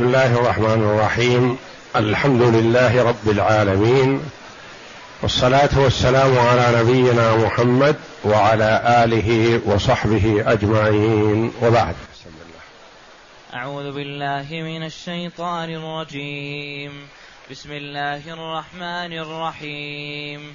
بسم 0.00 0.08
الله 0.08 0.40
الرحمن 0.40 0.82
الرحيم. 0.90 1.56
الحمد 1.96 2.42
لله 2.42 3.02
رب 3.02 3.30
العالمين. 3.30 4.20
والصلاة 5.22 5.68
والسلام 5.76 6.38
على 6.38 6.80
نبينا 6.80 7.36
محمد 7.36 7.96
وعلى 8.24 8.82
آله 9.04 9.60
وصحبه 9.66 10.52
أجمعين. 10.52 11.52
وبعد. 11.62 11.94
أعوذ 13.54 13.92
بالله 13.92 14.46
من 14.50 14.82
الشيطان 14.82 15.70
الرجيم. 15.70 17.08
بسم 17.50 17.72
الله 17.72 18.32
الرحمن 18.32 19.12
الرحيم. 19.12 20.54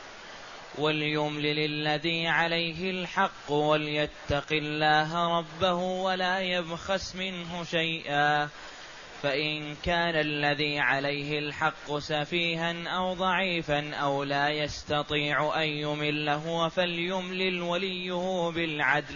وليملل 0.77 1.59
الذي 1.59 2.27
عليه 2.27 2.91
الحق 2.91 3.51
وليتق 3.51 4.51
الله 4.51 5.39
ربه 5.39 5.73
ولا 5.73 6.39
يبخس 6.39 7.15
منه 7.15 7.63
شيئا. 7.63 8.49
فإن 9.23 9.75
كان 9.83 10.15
الذي 10.15 10.79
عليه 10.79 11.39
الحق 11.39 11.97
سفيها 11.97 12.87
أو 12.87 13.13
ضعيفا 13.13 13.93
أو 13.95 14.23
لا 14.23 14.49
يستطيع 14.49 15.63
أن 15.63 15.69
يمله 15.69 16.69
فليملل 16.69 17.61
وليه 17.61 18.49
بالعدل. 18.49 19.15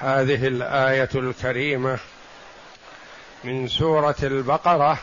هذه 0.00 0.46
الآية 0.46 1.08
الكريمة 1.14 1.98
من 3.44 3.68
سورة 3.68 4.16
البقرة 4.22 4.98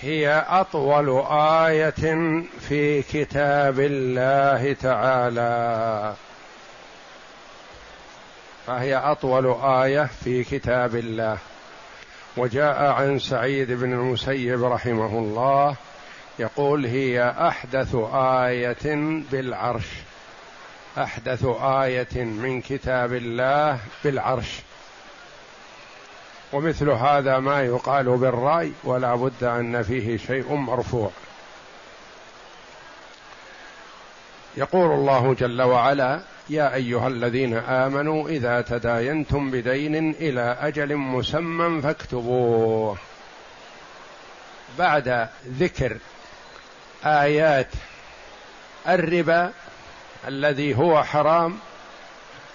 هي 0.00 0.44
أطول 0.48 1.08
آية 1.66 1.90
في 2.68 3.02
كتاب 3.02 3.80
الله 3.80 4.72
تعالى. 4.72 6.14
فهي 8.66 8.96
أطول 8.96 9.56
آية 9.62 10.10
في 10.24 10.44
كتاب 10.44 10.96
الله. 10.96 11.38
وجاء 12.36 12.82
عن 12.84 13.18
سعيد 13.18 13.72
بن 13.72 13.92
المسيب 13.92 14.64
رحمه 14.64 15.18
الله 15.18 15.76
يقول 16.38 16.86
هي 16.86 17.34
أحدث 17.38 17.94
آية 18.14 19.22
بالعرش. 19.32 19.86
أحدث 20.98 21.44
آية 21.62 22.24
من 22.24 22.60
كتاب 22.60 23.12
الله 23.12 23.78
بالعرش. 24.04 24.56
ومثل 26.52 26.90
هذا 26.90 27.38
ما 27.38 27.62
يقال 27.62 28.16
بالرأي 28.16 28.72
ولا 28.84 29.14
بد 29.14 29.44
أن 29.44 29.82
فيه 29.82 30.16
شيء 30.16 30.54
مرفوع. 30.54 31.10
يقول 34.56 34.90
الله 34.90 35.34
جل 35.34 35.62
وعلا 35.62 36.20
يا 36.48 36.74
أيها 36.74 37.08
الذين 37.08 37.54
آمنوا 37.56 38.28
إذا 38.28 38.60
تداينتم 38.60 39.50
بدين 39.50 40.10
إلى 40.10 40.56
أجل 40.60 40.96
مسمى 40.96 41.82
فاكتبوه. 41.82 42.96
بعد 44.78 45.28
ذكر 45.46 45.96
آيات 47.04 47.68
الربا 48.88 49.52
الذي 50.28 50.76
هو 50.76 51.02
حرام 51.02 51.58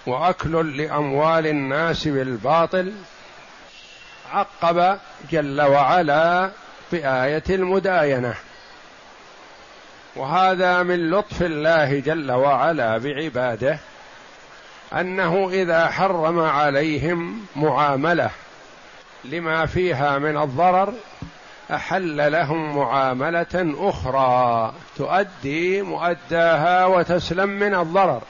وأكل 0.06 0.76
لأموال 0.76 1.46
الناس 1.46 2.08
بالباطل 2.08 2.92
عقب 4.32 4.98
جل 5.30 5.62
وعلا 5.62 6.50
بآية 6.92 7.44
المداينة. 7.50 8.34
وهذا 10.16 10.82
من 10.82 11.10
لطف 11.10 11.42
الله 11.42 12.00
جل 12.00 12.32
وعلا 12.32 12.98
بعباده 12.98 13.78
أنه 14.92 15.48
إذا 15.52 15.88
حرم 15.88 16.40
عليهم 16.40 17.46
معاملة 17.56 18.30
لما 19.24 19.66
فيها 19.66 20.18
من 20.18 20.36
الضرر 20.36 20.94
أحل 21.70 22.32
لهم 22.32 22.76
معاملة 22.76 23.74
أخرى 23.78 24.72
تؤدي 24.96 25.82
مؤداها 25.82 26.86
وتسلم 26.86 27.48
من 27.48 27.74
الضرر. 27.74 28.22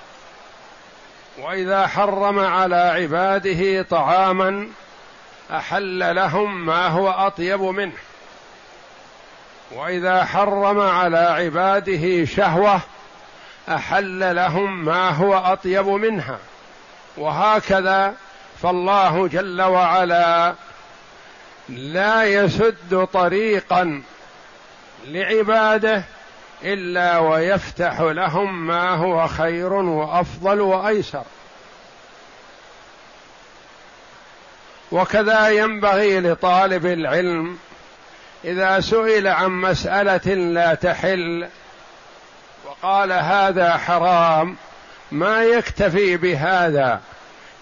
وإذا 1.39 1.87
حرم 1.87 2.39
على 2.39 2.77
عباده 2.77 3.83
طعاما 3.83 4.69
أحل 5.51 6.15
لهم 6.15 6.67
ما 6.67 6.89
هو 6.89 7.11
أطيب 7.11 7.61
منه. 7.61 7.93
وإذا 9.73 10.25
حرم 10.25 10.81
على 10.81 11.19
عباده 11.19 12.25
شهوة 12.25 12.81
أحل 13.69 14.37
لهم 14.37 14.85
ما 14.85 15.11
هو 15.11 15.35
أطيب 15.35 15.87
منها. 15.87 16.39
وهكذا 17.17 18.15
فالله 18.63 19.29
جل 19.29 19.63
وعلا 19.63 20.55
لا 21.69 22.25
يسد 22.25 23.09
طريقا 23.13 24.03
لعباده 25.07 26.03
إلا 26.63 27.19
ويفتح 27.19 28.01
لهم 28.01 28.67
ما 28.67 28.91
هو 28.91 29.29
خير 29.29 29.73
وأفضل 29.73 30.61
وأيسر. 30.61 31.25
وكذا 34.93 35.49
ينبغي 35.49 36.21
لطالب 36.21 36.87
العلم 36.87 37.59
إذا 38.45 38.81
سئل 38.81 39.27
عن 39.27 39.51
مسألة 39.51 40.35
لا 40.35 40.75
تحل 40.75 41.49
وقال 42.67 43.13
هذا 43.13 43.77
حرام 43.77 44.57
ما 45.13 45.45
يكتفي 45.45 46.17
بهذا 46.17 47.01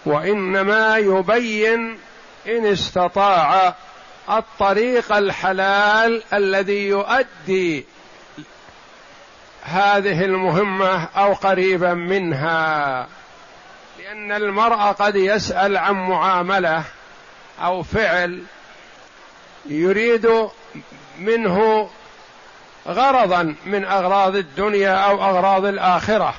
وإنما 0.05 0.97
يبين 0.97 1.97
إن 2.47 2.65
استطاع 2.65 3.75
الطريق 4.29 5.13
الحلال 5.13 6.23
الذي 6.33 6.87
يؤدي 6.87 7.85
هذه 9.63 10.25
المهمة 10.25 11.03
أو 11.03 11.33
قريبا 11.33 11.93
منها. 11.93 13.07
لأن 13.99 14.31
المرء 14.31 14.77
قد 14.77 15.15
يسأل 15.15 15.77
عن 15.77 15.93
معاملة 15.93 16.83
أو 17.61 17.83
فعل 17.83 18.43
يريد 19.65 20.49
منه 21.19 21.89
غرضا 22.87 23.55
من 23.65 23.85
أغراض 23.85 24.35
الدنيا 24.35 24.95
أو 24.95 25.23
أغراض 25.23 25.65
الآخرة. 25.65 26.33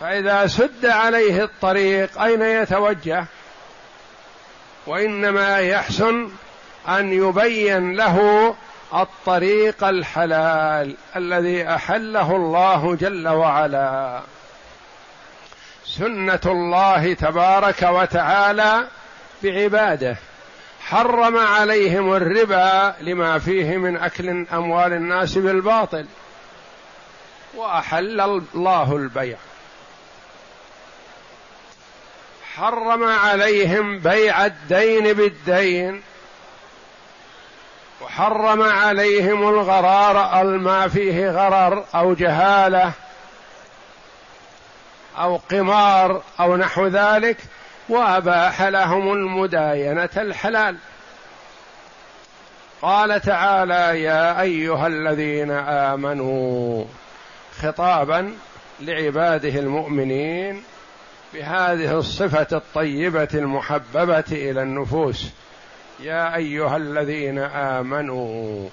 فإذا 0.00 0.46
سد 0.46 0.86
عليه 0.86 1.44
الطريق 1.44 2.22
أين 2.22 2.42
يتوجه؟ 2.42 3.26
وإنما 4.86 5.58
يحسن 5.58 6.28
أن 6.88 7.12
يبين 7.12 7.92
له 7.92 8.54
الطريق 8.94 9.84
الحلال 9.84 10.96
الذي 11.16 11.68
أحله 11.68 12.36
الله 12.36 12.94
جل 12.94 13.28
وعلا. 13.28 14.20
سنة 15.86 16.40
الله 16.46 17.14
تبارك 17.14 17.82
وتعالى 17.82 18.86
بعباده. 19.42 20.16
حرم 20.80 21.36
عليهم 21.36 22.14
الربا 22.14 22.94
لما 23.00 23.38
فيه 23.38 23.76
من 23.76 23.96
أكل 23.96 24.46
أموال 24.52 24.92
الناس 24.92 25.38
بالباطل. 25.38 26.06
وأحل 27.56 28.20
الله 28.54 28.96
البيع. 28.96 29.36
حرم 32.56 33.04
عليهم 33.04 33.98
بيع 33.98 34.46
الدين 34.46 35.12
بالدين 35.12 36.02
وحرم 38.00 38.62
عليهم 38.62 39.48
الغرار 39.48 40.44
ما 40.44 40.88
فيه 40.88 41.30
غرر 41.30 41.84
أو 41.94 42.14
جهالة 42.14 42.92
أو 45.18 45.36
قمار 45.36 46.22
أو 46.40 46.56
نحو 46.56 46.86
ذلك 46.86 47.36
وأباح 47.88 48.62
لهم 48.62 49.12
المداينة 49.12 50.10
الحلال. 50.16 50.76
قال 52.82 53.20
تعالى 53.20 54.02
يا 54.02 54.40
أيها 54.40 54.86
الذين 54.86 55.50
آمنوا 55.50 56.84
خطابا 57.62 58.36
لعباده 58.80 59.60
المؤمنين 59.60 60.62
بهذه 61.34 61.98
الصفة 61.98 62.46
الطيبة 62.52 63.28
المحببة 63.34 64.24
إلى 64.32 64.62
النفوس. 64.62 65.30
يا 66.00 66.36
أيها 66.36 66.76
الذين 66.76 67.38
آمنوا 67.38 68.68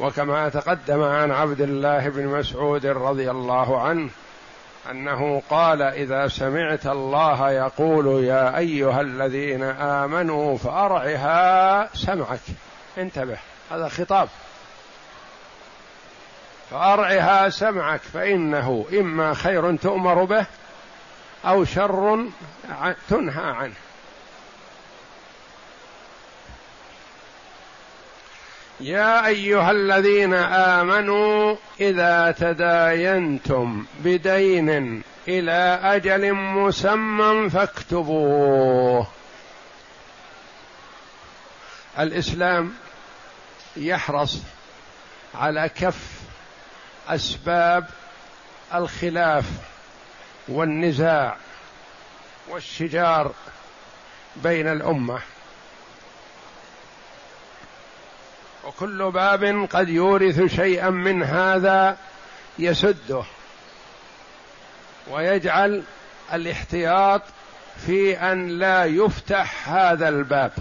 وكما 0.00 0.48
تقدم 0.48 1.02
عن 1.02 1.30
عبد 1.30 1.60
الله 1.60 2.08
بن 2.08 2.26
مسعود 2.26 2.86
رضي 2.86 3.30
الله 3.30 3.82
عنه 3.82 4.10
أنه 4.90 5.42
قال 5.50 5.82
إذا 5.82 6.28
سمعت 6.28 6.86
الله 6.86 7.50
يقول 7.50 8.24
يا 8.24 8.58
أيها 8.58 9.00
الذين 9.00 9.62
آمنوا 9.62 10.58
فأرعها 10.58 11.88
سمعك. 11.94 12.40
انتبه 12.98 13.38
هذا 13.70 13.88
خطاب. 13.88 14.28
فأرعها 16.70 17.48
سمعك 17.48 18.00
فإنه 18.00 18.84
إما 18.92 19.34
خير 19.34 19.76
تؤمر 19.76 20.24
به 20.24 20.46
أو 21.44 21.64
شر 21.64 22.24
تنهى 23.08 23.50
عنه. 23.52 23.74
يا 28.80 29.26
أيها 29.26 29.70
الذين 29.70 30.34
آمنوا 30.34 31.56
إذا 31.80 32.34
تداينتم 32.38 33.84
بدين 34.04 35.02
إلى 35.28 35.80
أجل 35.82 36.32
مسمى 36.34 37.50
فاكتبوه. 37.50 39.06
الإسلام 41.98 42.74
يحرص 43.76 44.38
على 45.34 45.68
كف 45.68 45.98
أسباب 47.08 47.86
الخلاف 48.74 49.44
والنزاع 50.48 51.36
والشجار 52.48 53.32
بين 54.36 54.68
الأمة. 54.68 55.20
وكل 58.64 59.10
باب 59.10 59.68
قد 59.72 59.88
يورث 59.88 60.54
شيئا 60.54 60.90
من 60.90 61.22
هذا 61.22 61.96
يسده 62.58 63.22
ويجعل 65.10 65.82
الاحتياط 66.32 67.22
في 67.86 68.18
أن 68.18 68.48
لا 68.48 68.84
يفتح 68.84 69.68
هذا 69.68 70.08
الباب. 70.08 70.52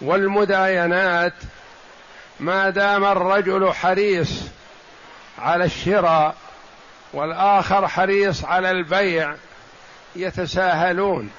والمداينات 0.00 1.34
ما 2.40 2.70
دام 2.70 3.04
الرجل 3.04 3.72
حريص 3.72 4.30
على 5.38 5.64
الشراء 5.64 6.34
والآخر 7.12 7.88
حريص 7.88 8.44
على 8.44 8.70
البيع 8.70 9.34
يتساهلون 10.16 11.30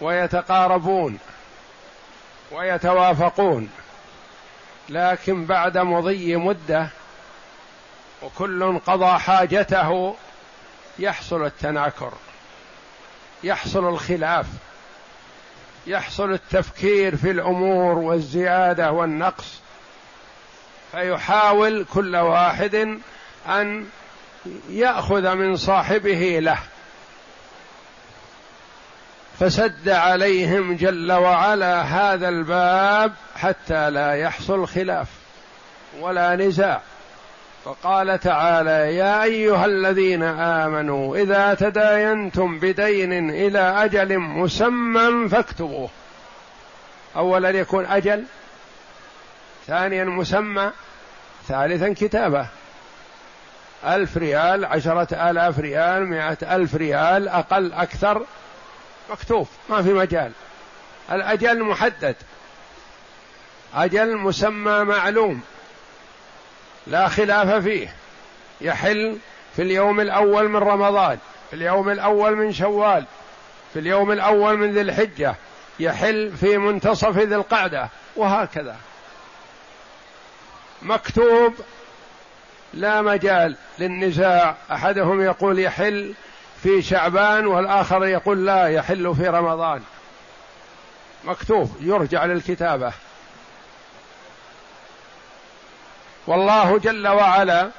ويتقاربون 0.00 1.18
ويتوافقون. 2.52 3.70
لكن 4.88 5.44
بعد 5.44 5.78
مضي 5.78 6.36
مدة 6.36 6.88
وكل 8.22 8.78
قضى 8.78 9.18
حاجته 9.18 10.16
يحصل 10.98 11.44
التناكر 11.44 12.12
يحصل 13.44 13.88
الخلاف 13.88 14.46
يحصل 15.86 16.32
التفكير 16.32 17.16
في 17.16 17.30
الأمور 17.30 17.98
والزيادة 17.98 18.92
والنقص. 18.92 19.60
فيحاول 20.92 21.86
كل 21.94 22.16
واحد 22.16 22.98
أن 23.48 23.86
يأخذ 24.70 25.34
من 25.34 25.56
صاحبه 25.56 26.38
له. 26.42 26.58
فسد 29.40 29.88
عليهم 29.88 30.76
جل 30.76 31.12
وعلا 31.12 31.80
هذا 31.80 32.28
الباب 32.28 33.12
حتى 33.36 33.90
لا 33.90 34.14
يحصل 34.14 34.66
خلاف 34.66 35.08
ولا 36.00 36.36
نزاع. 36.36 36.80
فقال 37.64 38.20
تعالى 38.20 38.96
يا 38.96 39.22
أيها 39.22 39.66
الذين 39.66 40.22
آمنوا 40.22 41.16
إذا 41.16 41.54
تداينتم 41.54 42.58
بدين 42.58 43.30
إلى 43.30 43.84
أجل 43.84 44.18
مسمى 44.18 45.28
فاكتبوه. 45.28 45.88
اولا 47.16 47.50
يكون 47.50 47.86
أجل 47.86 48.24
ثانيا 49.70 50.04
مسمى 50.04 50.70
ثالثا 51.48 51.94
كتابة. 52.06 52.46
ألف 53.84 54.16
ريال 54.16 54.64
عشرة 54.64 55.30
آلاف 55.30 55.58
ريال 55.58 56.06
مئة 56.06 56.56
ألف 56.56 56.74
ريال 56.74 57.28
أقل 57.28 57.72
أكثر. 57.72 58.26
مكتوب 59.10 59.48
ما 59.68 59.82
في 59.82 59.92
مجال. 59.92 60.32
الأجل 61.12 61.62
محدد. 61.62 62.16
أجل 63.74 64.16
مسمى 64.16 64.84
معلوم. 64.84 65.42
لا 66.86 67.08
خلاف 67.08 67.62
فيه. 67.64 67.94
يحل 68.60 69.18
في 69.56 69.62
اليوم 69.62 70.00
الأول 70.00 70.48
من 70.48 70.56
رمضان 70.56 71.18
في 71.50 71.56
اليوم 71.56 71.90
الأول 71.90 72.36
من 72.36 72.52
شوال 72.52 73.04
في 73.72 73.78
اليوم 73.78 74.12
الأول 74.12 74.56
من 74.56 74.72
ذي 74.72 74.80
الحجة. 74.80 75.34
يحل 75.80 76.32
في 76.40 76.58
منتصف 76.58 77.18
ذي 77.18 77.34
القعدة 77.34 77.88
وهكذا. 78.16 78.76
مكتوب 80.82 81.54
لا 82.74 83.02
مجال 83.02 83.56
للنزاع. 83.78 84.56
أحدهم 84.72 85.22
يقول 85.22 85.58
يحل 85.58 86.14
في 86.62 86.82
شعبان 86.82 87.46
والآخر 87.46 88.04
يقول 88.04 88.46
لا 88.46 88.66
يحل 88.66 89.14
في 89.14 89.28
رمضان. 89.28 89.82
مكتوب 91.24 91.76
يرجع 91.80 92.24
للكتابة. 92.24 92.92
والله 96.26 96.78
جل 96.78 97.08
وعلا 97.08 97.70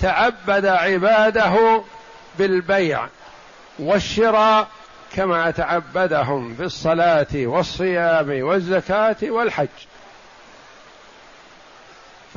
تعبد 0.00 0.66
عباده 0.66 1.82
بالبيع 2.38 3.06
والشراء 3.78 4.68
كما 5.14 5.50
تعبدهم 5.50 6.54
بالصلاة 6.54 7.26
والصيام 7.34 8.42
والزكاة 8.42 9.16
والحج. 9.22 9.68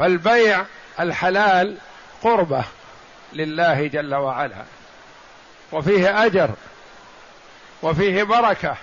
فالبيع 0.01 0.65
الحلال 0.99 1.77
قربة 2.23 2.63
لله 3.33 3.87
جل 3.87 4.15
وعلا 4.15 4.63
وفيه 5.71 6.25
أجر 6.25 6.49
وفيه 7.81 8.23
بركة 8.23 8.75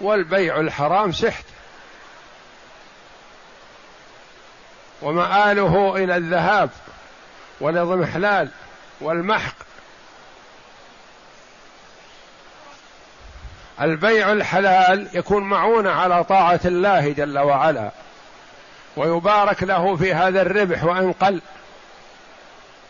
والبيع 0.00 0.60
الحرام 0.60 1.12
سحت. 1.12 1.44
ومآله 5.02 5.96
إلى 5.96 6.16
الذهاب 6.16 6.70
والاضمحلال 7.60 8.48
والمحق. 9.00 9.54
البيع 13.80 14.32
الحلال 14.32 15.08
يكون 15.12 15.42
معونة 15.42 15.90
على 15.90 16.24
طاعة 16.24 16.60
الله 16.64 17.12
جل 17.12 17.38
وعلا. 17.38 17.90
ويبارك 18.96 19.62
له 19.62 19.96
في 19.96 20.14
هذا 20.14 20.42
الربح 20.42 20.84
وإن 20.84 21.12
قل 21.12 21.40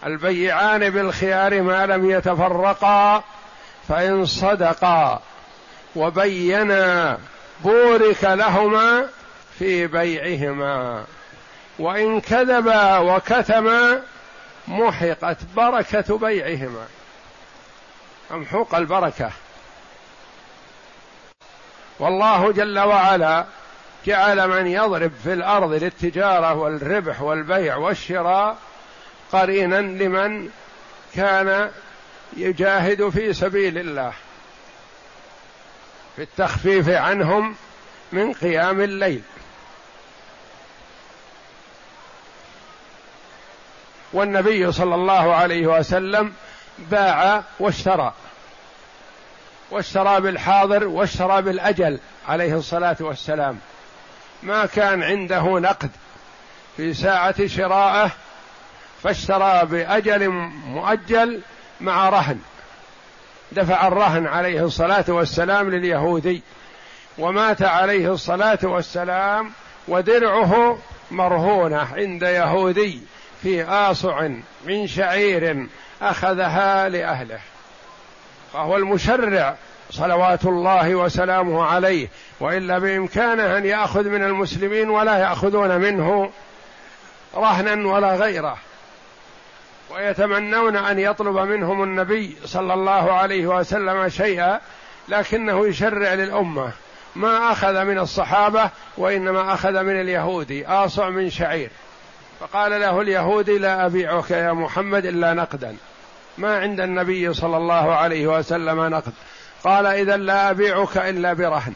البيعان 0.07 0.91
بالخيار 0.91 1.63
ما 1.63 1.87
لم 1.87 2.11
يتفرقا 2.11 3.25
فإن 3.89 4.27
صدقا 4.27 5.21
وبينا 5.97 7.19
بورك 7.65 8.25
لهما 8.25 9.07
في 9.59 9.87
بيعهما. 9.87 11.05
وإن 11.79 12.21
كذبا 12.21 12.99
وكتما 12.99 14.03
محقت 14.69 15.39
بركة 15.57 16.19
بيعهما. 16.19 16.87
ممحوق 18.31 18.75
البركة؟ 18.75 19.31
والله 21.99 22.53
جل 22.53 22.79
وعلا 22.79 23.45
جعل 24.07 24.49
من 24.49 24.67
يضرب 24.67 25.13
في 25.25 25.33
الأرض 25.33 25.73
للتجارة 25.73 26.55
والربح 26.55 27.23
والبيع 27.23 27.77
والشراء 27.77 28.57
قرينا 29.33 29.81
لمن 29.81 30.51
كان 31.15 31.71
يجاهد 32.37 33.09
في 33.09 33.33
سبيل 33.33 33.79
الله 33.79 34.13
في 36.17 36.23
التخفيف 36.23 36.89
عنهم 36.89 37.55
من 38.13 38.33
قيام 38.33 38.81
الليل. 38.81 39.23
والنبي 44.13 44.73
صلى 44.73 44.95
الله 44.95 45.35
عليه 45.35 45.67
وسلم 45.67 46.33
باع 46.79 47.43
واشترى 47.61 48.13
واشترى 49.71 50.21
بالحاضر 50.21 50.87
واشترى 50.87 51.43
بالأجل 51.43 51.99
عليه 52.29 52.55
الصلاة 52.55 52.97
والسلام. 53.01 53.59
ما 54.43 54.67
كان 54.67 55.03
عنده 55.03 55.43
نقد 55.43 55.91
في 56.77 56.95
ساعة 56.95 57.47
شراءه 57.47 58.11
فاشترى 59.03 59.67
بأجل 59.67 60.29
مؤجل 60.67 61.41
مع 61.81 62.09
رهن. 62.09 62.39
دفع 63.53 63.89
الرهن 63.89 64.27
عليه 64.27 64.65
الصلاة 64.65 65.05
والسلام 65.09 65.71
لليهودي 65.71 66.43
ومات 67.19 67.63
عليه 67.63 68.13
الصلاة 68.13 68.59
والسلام 68.63 69.53
ودرعه 69.89 70.79
مرهونة 71.11 71.89
عند 71.95 72.23
يهودي 72.23 73.01
في 73.43 73.65
آصع 73.65 74.29
من 74.65 74.87
شعير 74.87 75.67
أخذها 76.03 76.89
لأهله. 76.89 77.41
فهو 78.53 78.77
المشرع 78.77 79.57
صلوات 79.91 80.45
الله 80.45 80.95
وسلامه 80.95 81.65
عليه 81.65 82.09
وإلا 82.41 82.79
بإمكانه 82.79 83.59
أن 83.59 83.65
يأخذ 83.65 84.09
من 84.09 84.25
المسلمين 84.25 84.91
ولا 84.91 85.19
يأخذون 85.19 85.81
منه 85.81 86.31
رهنا 87.37 87.89
ولا 87.89 88.15
غيره. 88.15 88.57
ويتمنون 89.95 90.77
أن 90.77 90.99
يطلب 90.99 91.37
منهم 91.37 91.83
النبي 91.83 92.37
صلى 92.45 92.75
الله 92.75 93.13
عليه 93.13 93.47
وسلم 93.47 94.09
شيئا 94.09 94.61
لكنه 95.09 95.67
يشرع 95.67 96.15
للأمة. 96.15 96.73
ما 97.17 97.53
أخذ 97.53 97.85
من 97.85 97.99
الصحابة 97.99 98.71
وإنما 98.97 99.55
أخذ 99.55 99.83
من 99.83 100.01
اليهودي 100.01 100.67
آصع 100.67 101.09
من 101.09 101.31
شعير. 101.31 101.71
فقال 102.41 102.81
له 102.81 103.01
اليهودي 103.01 103.59
لا 103.59 103.87
أبيعك 103.87 104.31
يا 104.31 104.53
محمد 104.53 105.07
إلا 105.07 105.35
نقدا. 105.35 105.77
ما 106.39 106.59
عند 106.59 106.81
النبي 106.81 107.35
صلى 107.35 107.57
الله 107.57 107.95
عليه 107.95 108.27
وسلم 108.27 108.87
نقد. 108.87 109.13
قال 109.65 109.87
إذا 109.87 110.17
لا 110.17 110.51
أبيعك 110.51 110.97
إلا 110.97 111.33
برهن. 111.33 111.75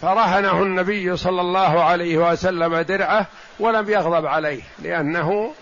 فرهنه 0.00 0.62
النبي 0.62 1.16
صلى 1.16 1.40
الله 1.40 1.84
عليه 1.84 2.16
وسلم 2.16 2.76
درعه 2.76 3.26
ولم 3.60 3.90
يغضب 3.90 4.26
عليه 4.26 4.62
لأنه 4.78 5.54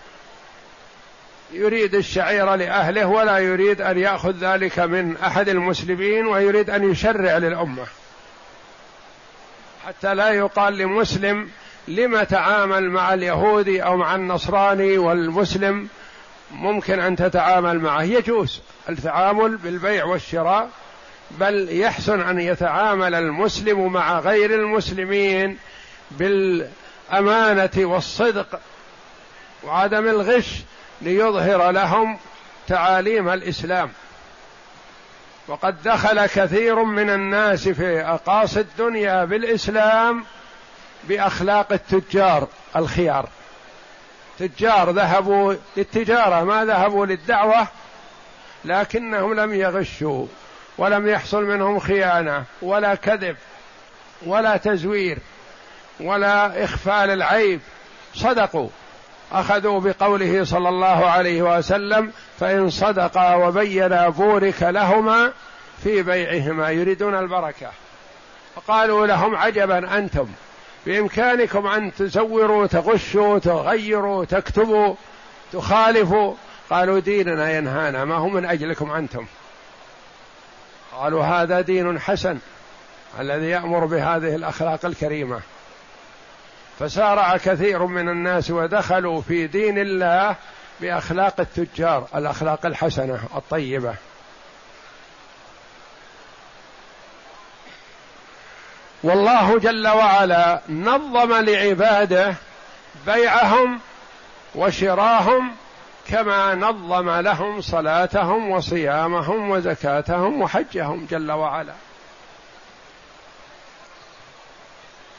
يريد 1.51 1.95
الشعير 1.95 2.55
لأهله 2.55 3.05
ولا 3.05 3.37
يريد 3.37 3.81
أن 3.81 3.97
يأخذ 3.97 4.31
ذلك 4.31 4.79
من 4.79 5.17
أحد 5.17 5.49
المسلمين 5.49 6.27
ويريد 6.27 6.69
أن 6.69 6.91
يشرع 6.91 7.37
للأمة. 7.37 7.85
حتى 9.87 10.13
لا 10.13 10.29
يقال 10.29 10.77
لمسلم 10.77 11.49
لم 11.87 12.23
تعامل 12.23 12.89
مع 12.89 13.13
اليهودي 13.13 13.83
أو 13.83 13.97
مع 13.97 14.15
النصراني 14.15 14.97
والمسلم 14.97 15.89
ممكن 16.61 16.99
أن 16.99 17.15
تتعامل 17.15 17.79
معه. 17.79 18.03
يجوز 18.03 18.61
التعامل 18.89 19.57
بالبيع 19.57 20.05
والشراء 20.05 20.69
بل 21.31 21.67
يحسن 21.69 22.21
أن 22.21 22.39
يتعامل 22.39 23.15
المسلم 23.15 23.93
مع 23.93 24.19
غير 24.19 24.53
المسلمين 24.55 25.57
بالأمانة 26.11 27.71
والصدق 27.77 28.59
وعدم 29.63 30.07
الغش 30.07 30.61
ليظهر 31.01 31.71
لهم 31.71 32.17
تعاليم 32.67 33.29
الإسلام. 33.29 33.91
وقد 35.47 35.83
دخل 35.83 36.25
كثير 36.25 36.83
من 36.83 37.09
الناس 37.09 37.69
في 37.69 38.01
أقاصي 38.01 38.59
الدنيا 38.59 39.25
بالإسلام 39.25 40.25
بأخلاق 41.03 41.73
التجار 41.73 42.47
الخيار. 42.75 43.29
تجار 44.39 44.91
ذهبوا 44.91 45.53
للتجارة 45.77 46.43
ما 46.43 46.65
ذهبوا 46.65 47.05
للدعوة 47.05 47.67
لكنهم 48.65 49.33
لم 49.33 49.53
يغشوا 49.53 50.25
ولم 50.77 51.07
يحصل 51.07 51.43
منهم 51.43 51.79
خيانة 51.79 52.43
ولا 52.61 52.95
كذب 52.95 53.35
ولا 54.25 54.57
تزوير 54.57 55.17
ولا 55.99 56.63
اخفال 56.63 57.09
العيب 57.09 57.61
صدقوا. 58.15 58.69
أخذوا 59.31 59.79
بقوله 59.79 60.43
صلى 60.43 60.69
الله 60.69 61.05
عليه 61.05 61.41
وسلم 61.41 62.11
فإن 62.39 62.69
صدقا 62.69 63.35
وبينا 63.35 64.09
بورك 64.09 64.63
لهما 64.63 65.31
في 65.83 66.03
بيعهما 66.03 66.69
يريدون 66.69 67.15
البركة. 67.15 67.71
فقالوا 68.55 69.07
لهم 69.07 69.35
عجبا 69.35 69.97
أنتم. 69.97 70.27
بإمكانكم 70.85 71.67
أن 71.67 71.93
تزوروا 71.93 72.67
تغشوا 72.67 73.39
تغيروا 73.39 74.25
تكتبوا 74.25 74.95
تخالفوا. 75.53 76.33
قالوا 76.69 76.99
ديننا 76.99 77.57
ينهانا 77.57 78.05
ما 78.05 78.15
هو 78.15 78.29
من 78.29 78.45
أجلكم 78.45 78.91
أنتم. 78.91 79.25
قالوا 80.93 81.23
هذا 81.23 81.61
دين 81.61 81.99
حسن 81.99 82.37
الذي 83.19 83.49
يأمر 83.49 83.85
بهذه 83.85 84.35
الأخلاق 84.35 84.85
الكريمة. 84.85 85.39
فسارع 86.79 87.37
كثير 87.37 87.85
من 87.85 88.09
الناس 88.09 88.51
ودخلوا 88.51 89.21
في 89.21 89.47
دين 89.47 89.77
الله 89.77 90.35
بأخلاق 90.81 91.39
التجار 91.39 92.07
الأخلاق 92.15 92.65
الحسنة 92.65 93.19
الطيبة. 93.35 93.95
والله 99.05 99.59
جل 99.59 99.87
وعلا 99.87 100.61
نظم 100.69 101.33
لعباده 101.33 102.35
بيعهم 103.05 103.79
وشراهم 104.55 105.51
كما 106.09 106.55
نظم 106.55 107.09
لهم 107.09 107.61
صلاتهم 107.61 108.51
وصيامهم 108.51 109.49
وزكاتهم 109.49 110.41
وحجهم 110.41 111.07
جل 111.11 111.31
وعلا. 111.31 111.73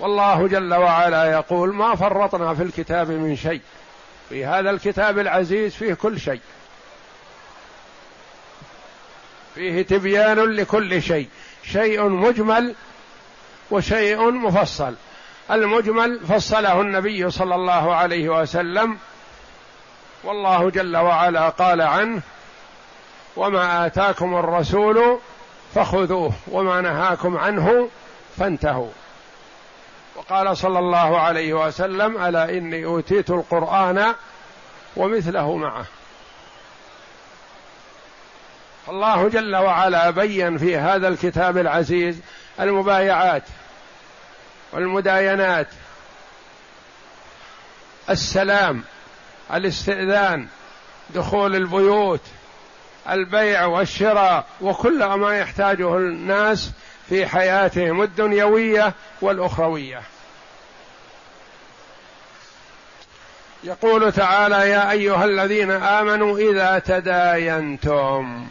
والله 0.00 0.48
جل 0.48 0.74
وعلا 0.74 1.32
يقول 1.32 1.74
ما 1.74 1.94
فرطنا 1.94 2.54
في 2.54 2.62
الكتاب 2.62 3.10
من 3.10 3.36
شيء. 3.36 3.60
في 4.28 4.44
هذا 4.46 4.70
الكتاب 4.70 5.18
العزيز 5.18 5.74
فيه 5.74 5.94
كل 5.94 6.20
شيء. 6.20 6.40
فيه 9.54 9.82
تبيان 9.82 10.38
لكل 10.38 11.02
شيء. 11.02 11.28
شيء 11.64 12.02
مجمل 12.08 12.74
وشيء 13.70 14.30
مفصل. 14.30 14.94
المجمل 15.50 16.20
فصله 16.20 16.80
النبي 16.80 17.30
صلى 17.30 17.54
الله 17.54 17.94
عليه 17.94 18.28
وسلم 18.28 18.98
والله 20.24 20.70
جل 20.70 20.96
وعلا 20.96 21.48
قال 21.48 21.80
عنه 21.80 22.22
وما 23.36 23.86
آتاكم 23.86 24.36
الرسول 24.36 25.18
فخذوه 25.74 26.32
وما 26.48 26.80
نهاكم 26.80 27.36
عنه 27.36 27.88
فانتهوا. 28.38 28.90
وقال 30.16 30.56
صلى 30.56 30.78
الله 30.78 31.20
عليه 31.20 31.54
وسلم 31.66 32.24
ألا 32.24 32.50
إني 32.50 32.84
أوتيت 32.84 33.30
القرآن 33.30 34.14
ومثله 34.96 35.56
معه. 35.56 35.84
الله 38.88 39.28
جل 39.28 39.56
وعلا 39.56 40.10
بين 40.10 40.58
في 40.58 40.76
هذا 40.76 41.08
الكتاب 41.08 41.58
العزيز 41.58 42.20
المبايعات 42.60 43.42
والمداينات 44.72 45.68
السلام 48.10 48.84
الاستئذان 49.54 50.46
دخول 51.10 51.56
البيوت 51.56 52.20
البيع 53.10 53.64
والشراء 53.64 54.44
وكل 54.60 55.04
ما 55.04 55.38
يحتاجه 55.38 55.96
الناس 55.96 56.70
في 57.08 57.26
حياتهم 57.26 58.02
الدنيوية 58.02 58.92
والأخروية. 59.20 60.02
يقول 63.64 64.12
تعالى 64.12 64.70
يا 64.70 64.90
أيها 64.90 65.24
الذين 65.24 65.70
آمنوا 65.70 66.38
إذا 66.38 66.78
تداينتم 66.78 68.46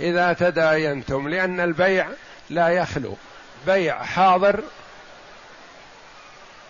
إذا 0.00 0.32
تداينتم 0.32 1.28
لأن 1.28 1.60
البيع 1.60 2.08
لا 2.50 2.68
يخلو. 2.68 3.16
بيع 3.66 4.04
حاضر 4.04 4.62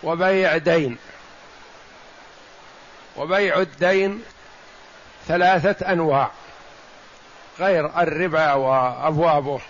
وبيع 0.02 0.56
دين. 0.56 0.98
وبيع 3.16 3.60
الدين 3.60 4.24
ثلاثة 5.28 5.92
أنواع 5.92 6.30
غير 7.58 7.86
الربا 8.02 8.52
وأبوابه. 8.52 9.60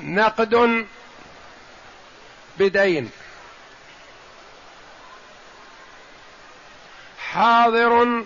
نقد 0.00 0.86
بدين. 2.58 3.10
حاضر 7.32 8.24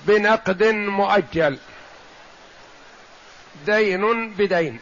بنقد 0.00 0.64
مؤجل. 0.64 1.58
دين 3.66 4.30
بدين. 4.30 4.80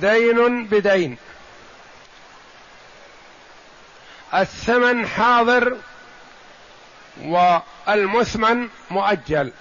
دين 0.00 0.66
بدين. 0.66 1.16
الثمن 4.34 5.06
حاضر 5.06 5.76
والمثمن 7.22 8.68
مؤجل. 8.90 9.52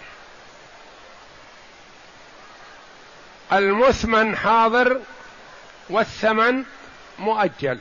المثمن 3.53 4.37
حاضر 4.37 5.01
والثمن 5.89 6.63
مؤجل. 7.19 7.79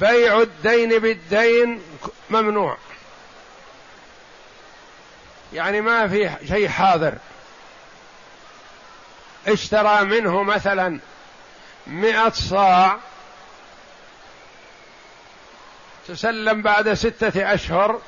بيع 0.00 0.40
الدين 0.40 0.98
بالدين 0.98 1.82
ممنوع. 2.30 2.76
يعني 5.52 5.80
ما 5.80 6.08
في 6.08 6.30
شيء 6.48 6.68
حاضر. 6.68 7.14
اشترى 9.46 10.04
منه 10.04 10.42
مثلا 10.42 11.00
مئة 11.86 12.30
صاع 12.30 12.96
تسلم 16.08 16.62
بعد 16.62 16.94
ستة 16.94 17.54
أشهر 17.54 18.00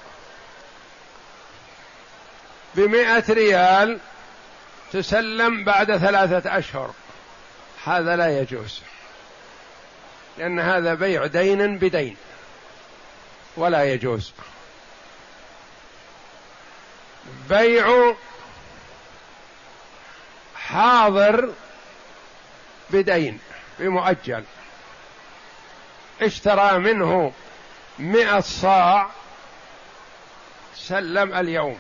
بمئة 2.75 3.33
ريال 3.33 3.99
تسلم 4.93 5.65
بعد 5.65 5.97
ثلاثة 5.97 6.59
أشهر. 6.59 6.91
هذا 7.85 8.17
لا 8.17 8.41
يجوز 8.41 8.81
لأن 10.39 10.61
هذا 10.61 10.95
بيع 10.95 11.27
دين 11.27 11.79
بدين 11.79 12.17
ولا 13.57 13.85
يجوز. 13.85 14.33
بيع 17.49 18.15
حاضر 20.57 21.53
بدين 22.91 23.39
بمؤجل. 23.79 24.45
اشترى 26.23 26.79
منه 26.79 27.33
مئة 27.99 28.41
صاع 28.41 29.11
سلم 30.77 31.35
اليوم. 31.35 31.79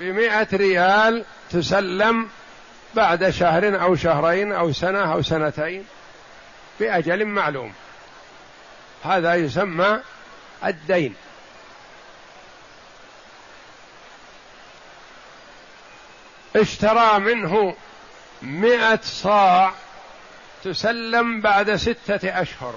بمئة 0.00 0.48
ريال 0.52 1.24
تسلم 1.50 2.28
بعد 2.94 3.30
شهر 3.30 3.82
أو 3.82 3.96
شهرين 3.96 4.52
أو 4.52 4.72
سنة 4.72 5.12
أو 5.12 5.22
سنتين 5.22 5.86
بأجل 6.80 7.24
معلوم. 7.24 7.72
هذا 9.04 9.34
يسمى 9.34 10.00
الدين. 10.64 11.14
اشترى 16.56 17.18
منه 17.18 17.76
مئة 18.42 19.00
صاع 19.02 19.72
تسلم 20.64 21.40
بعد 21.40 21.76
ستة 21.76 22.42
أشهر. 22.42 22.74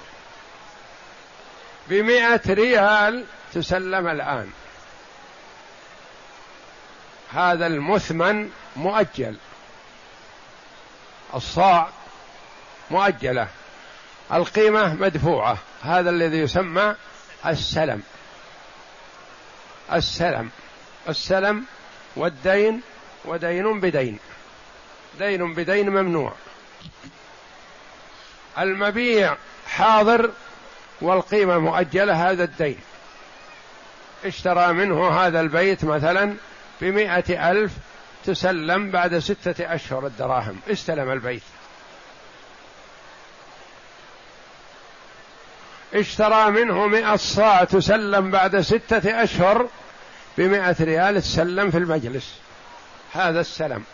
بمئة 1.88 2.40
ريال 2.48 3.24
تسلم 3.54 4.08
الآن. 4.08 4.50
هذا 7.32 7.66
المثمن 7.66 8.50
مؤجل. 8.76 9.36
الصاع 11.34 11.88
مؤجلة. 12.90 13.48
القيمة 14.32 14.94
مدفوعة. 14.94 15.58
هذا 15.82 16.10
الذي 16.10 16.38
يسمى 16.38 16.94
السلم. 17.46 18.02
السلم. 19.92 20.50
السلم 21.08 21.64
والدين 22.16 22.82
ودين 23.24 23.80
بدين. 23.80 24.18
دين 25.18 25.54
بدين 25.54 25.90
ممنوع. 25.90 26.32
المبيع 28.58 29.36
حاضر 29.66 30.30
والقيمة 31.00 31.58
مؤجلة 31.58 32.30
هذا 32.30 32.44
الدين. 32.44 32.78
اشترى 34.24 34.72
منه 34.72 35.08
هذا 35.08 35.40
البيت 35.40 35.84
مثلا 35.84 36.34
بمائة 36.80 37.50
ألف 37.50 37.72
تسلم 38.24 38.90
بعد 38.90 39.18
ستة 39.18 39.74
أشهر 39.74 40.06
الدراهم. 40.06 40.60
استلم 40.70 41.10
البيت. 41.12 41.42
اشترى 45.94 46.50
منه 46.50 46.86
مئة 46.86 47.16
صاع 47.16 47.64
تسلم 47.64 48.30
بعد 48.30 48.60
ستة 48.60 49.22
أشهر 49.22 49.68
بمئة 50.38 50.76
ريال 50.80 51.22
تسلم 51.22 51.70
في 51.70 51.78
المجلس. 51.78 52.38
هذا 53.14 53.40
السلم 53.40 53.84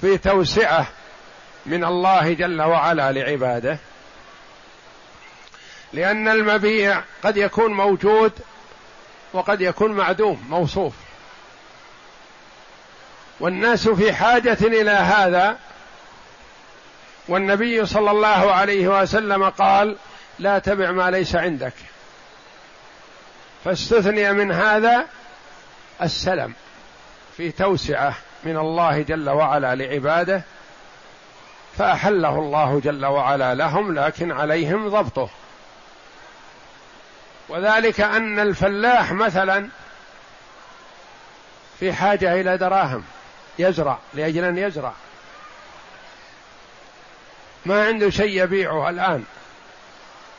في 0.00 0.18
توسعة 0.18 0.86
من 1.66 1.84
الله 1.84 2.32
جل 2.32 2.62
وعلا 2.62 3.12
لعباده. 3.12 3.78
لأن 5.92 6.28
المبيع 6.28 7.02
قد 7.22 7.36
يكون 7.36 7.72
موجود 7.72 8.32
وقد 9.32 9.60
يكون 9.60 9.92
معدوم 9.92 10.46
موصوف. 10.48 10.94
والناس 13.40 13.88
في 13.88 14.12
حاجة 14.12 14.58
إلى 14.60 14.90
هذا. 14.90 15.58
والنبي 17.28 17.86
صلى 17.86 18.10
الله 18.10 18.52
عليه 18.52 19.02
وسلم 19.02 19.48
قال 19.48 19.96
لا 20.38 20.58
تبع 20.58 20.90
ما 20.90 21.10
ليس 21.10 21.36
عندك. 21.36 21.72
فاستثني 23.64 24.32
من 24.32 24.52
هذا 24.52 25.06
السلم 26.02 26.54
في 27.36 27.50
توسعة 27.50 28.14
من 28.44 28.56
الله 28.56 29.02
جل 29.02 29.30
وعلا 29.30 29.74
لعباده 29.74 30.42
فأحله 31.78 32.38
الله 32.38 32.80
جل 32.80 33.06
وعلا 33.06 33.54
لهم 33.54 33.98
لكن 33.98 34.32
عليهم 34.32 34.88
ضبطه. 34.88 35.30
وذلك 37.48 38.00
أن 38.00 38.38
الفلاح 38.38 39.12
مثلا 39.12 39.68
في 41.80 41.92
حاجة 41.92 42.40
إلى 42.40 42.56
دراهم 42.56 43.04
يزرع 43.58 43.98
لأجل 44.14 44.44
أن 44.44 44.58
يزرع. 44.58 44.92
ما 47.66 47.86
عنده 47.86 48.10
شيء 48.10 48.42
يبيعه 48.42 48.90
الآن. 48.90 49.24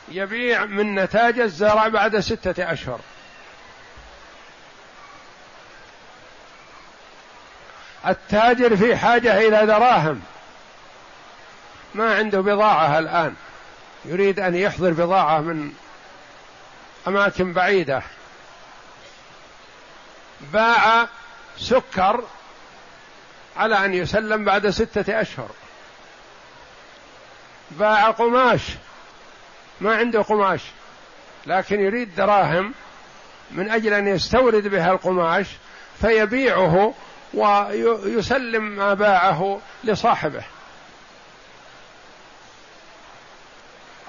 يبيع 0.08 0.64
من 0.64 0.94
نتاج 0.94 1.40
الزرع 1.40 1.88
بعد 1.88 2.20
ستة 2.20 2.72
أشهر. 2.72 3.00
التاجر 8.06 8.76
في 8.76 8.96
حاجة 8.96 9.38
إلى 9.38 9.66
دراهم. 9.66 10.20
ما 11.94 12.14
عنده 12.14 12.40
بضاعة 12.40 12.98
الآن. 12.98 13.34
يريد 14.04 14.40
أن 14.40 14.54
يحضر 14.54 14.90
بضاعة 14.90 15.40
من 15.40 15.72
أماكن 17.08 17.52
بعيدة. 17.52 18.02
باع 20.40 21.08
سكر 21.58 22.24
على 23.56 23.84
أن 23.84 23.94
يسلم 23.94 24.44
بعد 24.44 24.70
ستة 24.70 25.20
أشهر. 25.20 25.50
باع 27.70 28.10
قماش. 28.10 28.62
ما 29.80 29.96
عنده 29.96 30.22
قماش. 30.22 30.60
لكن 31.46 31.80
يريد 31.80 32.14
دراهم 32.14 32.74
من 33.50 33.70
أجل 33.70 33.92
أن 33.92 34.08
يستورد 34.08 34.68
بها 34.68 34.92
القماش 34.92 35.46
فيبيعه 36.00 36.94
ويسلم 37.34 38.62
ما 38.62 38.94
باعه 38.94 39.60
لصاحبه. 39.84 40.42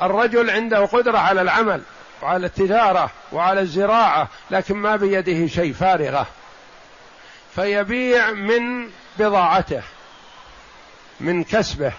الرجل 0.01 0.49
عنده 0.49 0.85
قدرة 0.85 1.17
على 1.17 1.41
العمل 1.41 1.81
وعلى 2.21 2.45
التجارة 2.45 3.11
وعلى 3.31 3.61
الزراعة 3.61 4.27
لكن 4.51 4.75
ما 4.75 4.95
بيده 4.95 5.47
شيء 5.47 5.73
فارغة. 5.73 6.27
فيبيع 7.55 8.31
من 8.31 8.89
بضاعته 9.19 9.81
من 11.19 11.43
كسبه 11.43 11.93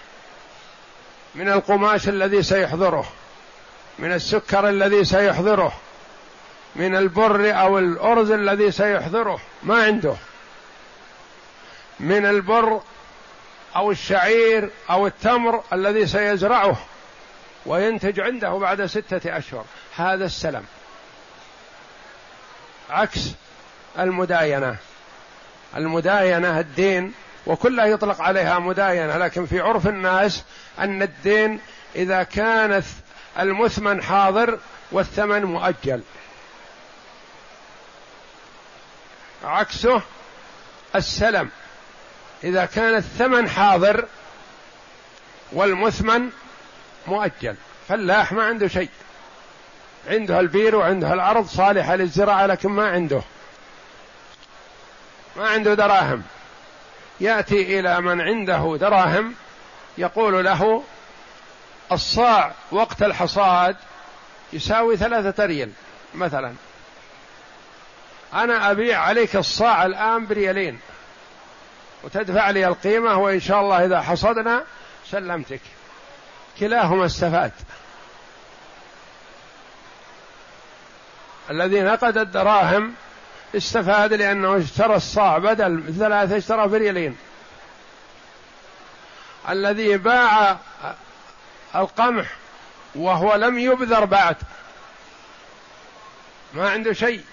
من 1.35 1.49
القماش 1.49 2.09
الذي 2.09 2.43
سيحضره 2.43 3.05
من 3.99 4.13
السكر 4.13 4.69
الذي 4.69 5.05
سيحضره 5.05 5.73
من 6.75 6.95
البر 6.95 7.59
أو 7.61 7.79
الأرز 7.79 8.31
الذي 8.31 8.71
سيحضره 8.71 9.39
ما 9.63 9.83
عنده. 9.83 10.15
من 11.99 12.25
البر 12.25 12.81
أو 13.75 13.91
الشعير 13.91 14.69
أو 14.89 15.07
التمر 15.07 15.63
الذي 15.73 16.07
سيزرعه 16.07 16.77
وينتج 17.65 18.19
عنده 18.19 18.49
بعد 18.49 18.85
ستة 18.85 19.37
أشهر. 19.37 19.65
هذا 19.95 20.25
السلم. 20.25 20.65
عكس 22.89 23.19
المداينة. 23.99 24.75
المداينة 25.75 26.59
الدين 26.59 27.13
وكلها 27.45 27.85
يطلق 27.85 28.21
عليها 28.21 28.59
مداينة 28.59 29.17
لكن 29.17 29.45
في 29.45 29.59
عرف 29.59 29.87
الناس 29.87 30.43
أن 30.79 31.01
الدين 31.01 31.59
إذا 31.95 32.23
كان 32.23 32.83
المثمن 33.39 34.03
حاضر 34.03 34.59
والثمن 34.91 35.45
مؤجل. 35.45 36.01
عكسه 39.43 40.01
السلم. 40.95 41.49
إذا 42.45 42.65
كان 42.65 42.95
الثمن 42.95 43.49
حاضر 43.49 44.05
والمثمن 45.51 46.29
مؤجل 47.07 47.55
فلاح 47.87 48.33
ما 48.33 48.43
عنده 48.43 48.67
شيء. 48.67 48.89
عنده 50.07 50.39
البير 50.39 50.75
وعنده 50.75 51.13
الأرض 51.13 51.47
صالحة 51.47 51.95
للزراعة 51.95 52.45
لكن 52.45 52.69
ما 52.69 52.89
عنده. 52.89 53.21
ما 55.37 55.49
عنده 55.49 55.73
دراهم. 55.73 56.23
يأتي 57.19 57.79
إلى 57.79 58.01
من 58.01 58.21
عنده 58.21 58.77
دراهم 58.79 59.35
يقول 59.97 60.45
له 60.45 60.83
الصاع 61.91 62.53
وقت 62.71 63.03
الحصاد 63.03 63.75
يساوي 64.53 64.97
ثلاثة 64.97 65.45
ريال 65.45 65.71
مثلا. 66.13 66.53
أنا 68.33 68.71
أبيع 68.71 68.99
عليك 68.99 69.35
الصاع 69.35 69.85
الآن 69.85 70.25
بريالين. 70.25 70.79
وتدفع 72.05 72.49
لي 72.49 72.67
القيمة 72.67 73.17
وإن 73.17 73.39
شاء 73.39 73.61
الله 73.61 73.85
إذا 73.85 74.01
حصدنا 74.01 74.63
سلمتك. 75.11 75.61
كلاهما 76.59 77.05
استفاد. 77.05 77.51
الذي 81.49 81.81
نقد 81.81 82.17
الدراهم 82.17 82.93
استفاد 83.55 84.13
لأنه 84.13 84.57
اشترى 84.57 84.95
الصاع 84.95 85.37
بدل 85.37 85.93
ثلاثة 85.99 86.37
اشترى 86.37 86.67
بريالين 86.67 87.17
الذي 89.49 89.97
باع 89.97 90.57
القمح 91.75 92.27
وهو 92.95 93.35
لم 93.35 93.59
يبذر 93.59 94.05
بعد. 94.05 94.35
ما 96.53 96.69
عنده 96.69 96.93
شيء. 96.93 97.23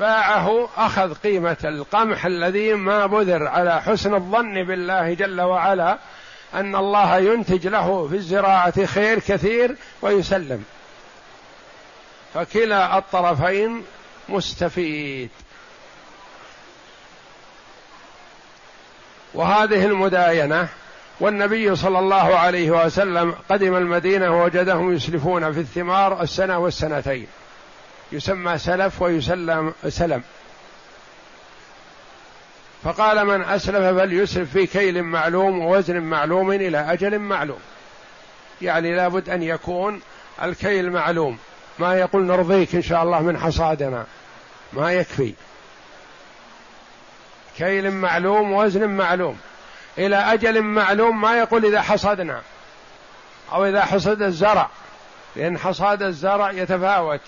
باعه 0.00 0.68
أخذ 0.76 1.14
قيمة 1.14 1.56
القمح 1.64 2.26
الذي 2.26 2.74
ما 2.74 3.06
بذر 3.06 3.46
على 3.46 3.82
حسن 3.82 4.14
الظن 4.14 4.64
بالله 4.64 5.14
جل 5.14 5.40
وعلا 5.40 5.98
أن 6.54 6.76
الله 6.76 7.18
ينتج 7.18 7.66
له 7.66 8.08
في 8.08 8.14
الزراعة 8.14 8.86
خير 8.86 9.18
كثير 9.18 9.76
ويسلم. 10.02 10.64
فكلا 12.34 12.98
الطرفين 12.98 13.84
مستفيد. 14.28 15.30
وهذه 19.34 19.84
المداينة 19.84 20.68
والنبي 21.20 21.76
صلى 21.76 21.98
الله 21.98 22.38
عليه 22.38 22.70
وسلم 22.70 23.34
قدم 23.50 23.76
المدينة 23.76 24.30
ووجدهم 24.30 24.94
يسلفون 24.94 25.52
في 25.52 25.60
الثمار 25.60 26.22
السنة 26.22 26.58
والسنتين. 26.58 27.26
يسمى 28.12 28.58
سلف 28.58 29.02
ويسلم 29.02 29.74
سلم. 29.88 30.22
فقال 32.84 33.24
من 33.24 33.44
أسلف 33.44 33.98
فليسلف 33.98 34.52
في 34.52 34.66
كيل 34.66 35.02
معلوم 35.02 35.58
ووزن 35.58 36.00
معلوم 36.00 36.50
إلى 36.50 36.92
أجل 36.92 37.18
معلوم. 37.18 37.60
يعني 38.62 38.96
لابد 38.96 39.28
أن 39.28 39.42
يكون 39.42 40.00
الكيل 40.42 40.90
معلوم. 40.90 41.38
ما 41.78 41.94
يقول 41.94 42.22
نرضيك 42.22 42.74
إن 42.74 42.82
شاء 42.82 43.02
الله 43.02 43.20
من 43.20 43.38
حصادنا. 43.38 44.06
ما 44.72 44.92
يكفي. 44.92 45.34
كيل 47.56 47.90
معلوم 47.90 48.52
وزن 48.52 48.88
معلوم. 48.88 49.38
إلى 49.98 50.16
أجل 50.16 50.62
معلوم 50.62 51.20
ما 51.20 51.38
يقول 51.38 51.66
إذا 51.66 51.82
حصدنا. 51.82 52.42
أو 53.52 53.66
إذا 53.66 53.84
حصد 53.84 54.22
الزرع. 54.22 54.68
لأن 55.36 55.58
حصاد 55.58 56.02
الزرع 56.02 56.50
يتفاوت. 56.50 57.20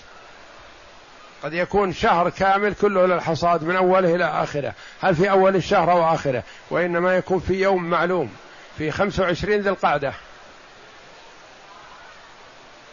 قد 1.43 1.53
يكون 1.53 1.93
شهر 1.93 2.29
كامل 2.29 2.73
كله 2.73 3.05
للحصاد 3.05 3.63
من 3.63 3.75
أوله 3.75 4.15
إلى 4.15 4.25
آخره. 4.25 4.73
هل 5.01 5.15
في 5.15 5.31
أول 5.31 5.55
الشهر 5.55 5.91
أو 5.91 6.13
آخره؟ 6.13 6.43
وإنما 6.69 7.15
يكون 7.15 7.39
في 7.39 7.53
يوم 7.53 7.83
معلوم. 7.83 8.35
في 8.77 8.91
خمسة 8.91 9.23
وعشرين 9.23 9.61
ذي 9.61 9.69
القعدة. 9.69 10.13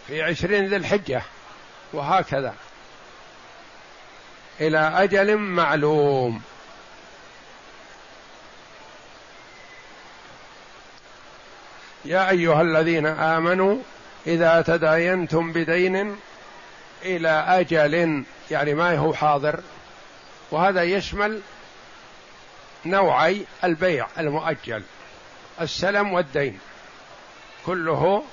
في 0.06 0.22
عشرين 0.22 0.66
ذي 0.66 0.76
الحجة. 0.76 1.22
وهكذا. 1.92 2.54
إلى 4.60 4.78
أجل 4.78 5.36
معلوم. 5.36 6.42
يا 12.04 12.30
أيها 12.30 12.62
الذين 12.62 13.06
آمنوا 13.06 13.76
إذا 14.26 14.62
تداينتم 14.62 15.52
بدين 15.52 16.16
إلى 17.04 17.44
أجل 17.48 18.24
يعني 18.50 18.74
ما 18.74 18.96
هو 18.96 19.14
حاضر. 19.14 19.60
وهذا 20.50 20.82
يشمل 20.82 21.40
نوعي 22.86 23.44
البيع 23.64 24.06
المؤجل 24.18 24.82
السلم 25.60 26.12
والدين 26.12 26.58
كله 27.66 28.24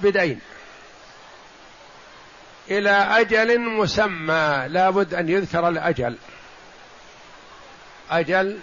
بدين. 0.00 0.40
إلى 2.70 2.90
أجل 2.90 3.60
مسمى 3.60 4.64
لابد 4.68 5.14
أن 5.14 5.28
يذكر 5.28 5.68
الأجل. 5.68 6.16
أجل 8.10 8.58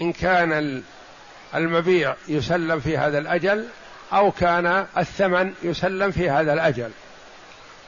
إن 0.00 0.12
كان 0.12 0.82
المبيع 1.54 2.14
يسلم 2.28 2.80
في 2.80 2.98
هذا 2.98 3.18
الأجل 3.18 3.68
أو 4.12 4.30
كان 4.30 4.86
الثمن 4.96 5.54
يسلم 5.62 6.10
في 6.10 6.30
هذا 6.30 6.52
الأجل. 6.52 6.90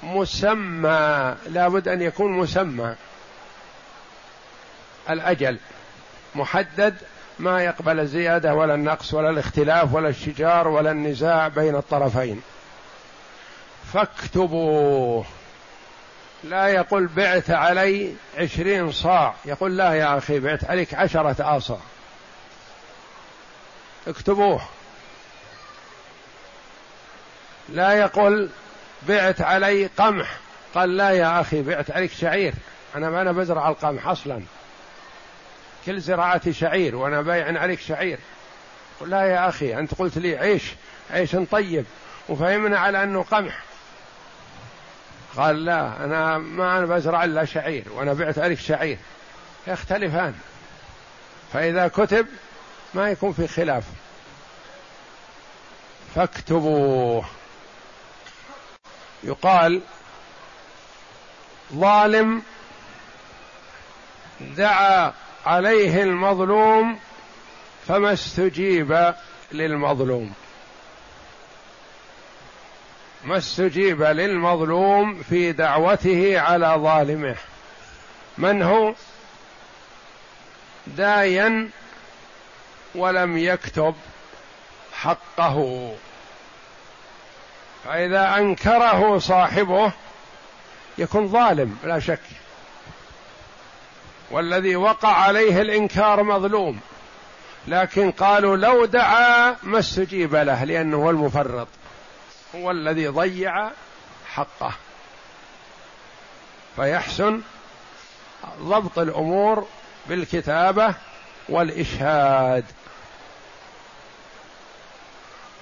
مسمى. 0.03 1.37
لابد 1.47 1.89
أن 1.89 2.03
يكون 2.03 2.33
مسمى. 2.33 2.95
الأجل. 5.11 5.59
محدد 6.35 6.97
ما 7.39 7.65
يقبل 7.65 8.01
الزيادة 8.01 8.55
ولا 8.55 8.75
النقص 8.75 9.15
ولا 9.15 9.31
الاختلاف 9.31 9.95
ولا 9.95 10.09
الشجار 10.09 10.69
ولا 10.69 10.91
النزاع 10.91 11.49
بين 11.49 11.77
الطرفين. 11.77 12.43
فاكتبوه. 13.93 15.25
لا 16.45 16.67
يقول 16.67 17.07
بعت 17.07 17.51
علي 17.51 18.15
عشرين 18.39 18.93
صاع. 18.93 19.35
يقول 19.45 19.77
لا 19.77 19.95
يا 19.95 20.19
أخي 20.19 20.41
بعت 20.41 20.65
عليك 20.65 20.95
عشرة 20.95 21.57
آصع 21.57 21.77
اكتبوه. 24.09 24.61
لا 27.69 27.93
يقول 27.93 28.49
بعت 29.09 29.41
علي 29.41 29.87
قمح. 29.87 30.37
قال 30.75 30.97
لا 30.97 31.11
يا 31.11 31.41
أخي 31.41 31.63
بعت 31.63 31.91
عليك 31.91 32.13
شعير. 32.13 32.55
أنا 32.97 33.11
ما 33.11 33.23
أنا 33.23 33.33
بزرع 33.33 33.69
القمح 33.69 34.07
أصلا. 34.07 34.43
كل 35.87 36.01
زراعتي 36.01 36.53
شعير 36.53 36.97
وأنا 36.97 37.23
بايع 37.23 37.61
عليك 37.61 37.81
شعير. 37.81 38.19
قل 39.01 39.11
لا 39.11 39.23
يا 39.23 39.49
أخي 39.49 39.79
أنت 39.79 39.95
قلت 39.95 40.19
لي 40.19 40.37
عيش 40.37 40.63
عيش 41.11 41.37
طيب. 41.37 41.85
وفهمنا 42.29 42.79
على 42.79 43.03
أنه 43.03 43.23
قمح. 43.23 43.63
قال 45.37 45.65
لا 45.65 46.05
أنا 46.05 46.39
ما 46.39 46.79
أنا 46.79 46.87
بزرع 46.87 47.25
إلا 47.25 47.45
شعير 47.45 47.85
وأنا 47.93 48.13
بعت 48.13 48.39
عليك 48.39 48.59
شعير. 48.59 48.99
يختلفان. 49.67 50.35
فإذا 51.53 51.89
كتب 51.89 52.27
ما 52.95 53.11
يكون 53.11 53.33
في 53.33 53.49
خلاف. 53.49 53.85
فاكتبوه. 56.15 57.25
يقال 59.25 59.81
ظالم 61.75 62.43
دعا 64.41 65.13
عليه 65.47 66.03
المظلوم 66.03 66.99
فما 67.89 68.13
استجيب 68.13 69.15
للمظلوم. 69.53 70.33
ما 73.25 73.39
استجيب 73.39 74.03
للمظلوم 74.03 75.23
في 75.23 75.53
دعوته 75.53 76.41
على 76.41 76.67
ظالمه. 76.67 77.37
من 78.39 78.63
هو؟ 78.63 78.95
داين 80.87 81.71
ولم 82.95 83.39
يكتب 83.39 83.95
حقه. 84.93 85.91
فإذا 87.85 88.37
أنكره 88.37 89.19
صاحبه 89.19 89.93
يكون 90.99 91.29
ظالم 91.29 91.79
لا 91.85 91.99
شك. 91.99 92.21
والذي 94.31 94.77
وقع 94.77 95.09
عليه 95.09 95.61
الإنكار 95.61 96.23
مظلوم. 96.23 96.81
لكن 97.69 98.11
قالوا 98.11 98.57
لو 98.57 98.85
دعا 98.85 99.57
ما 99.62 99.79
استجيب 99.79 100.37
له 100.37 100.64
لأنه 100.64 100.97
هو 100.97 101.11
المفرط. 101.11 101.69
هو 102.55 102.71
الذي 102.71 103.09
ضيع 103.09 103.71
حقه. 104.35 104.73
فيحسن 106.77 107.40
ضبط 108.61 108.99
الأمور 108.99 109.66
بالكتابة 110.07 110.95
والإشهاد. 111.49 112.64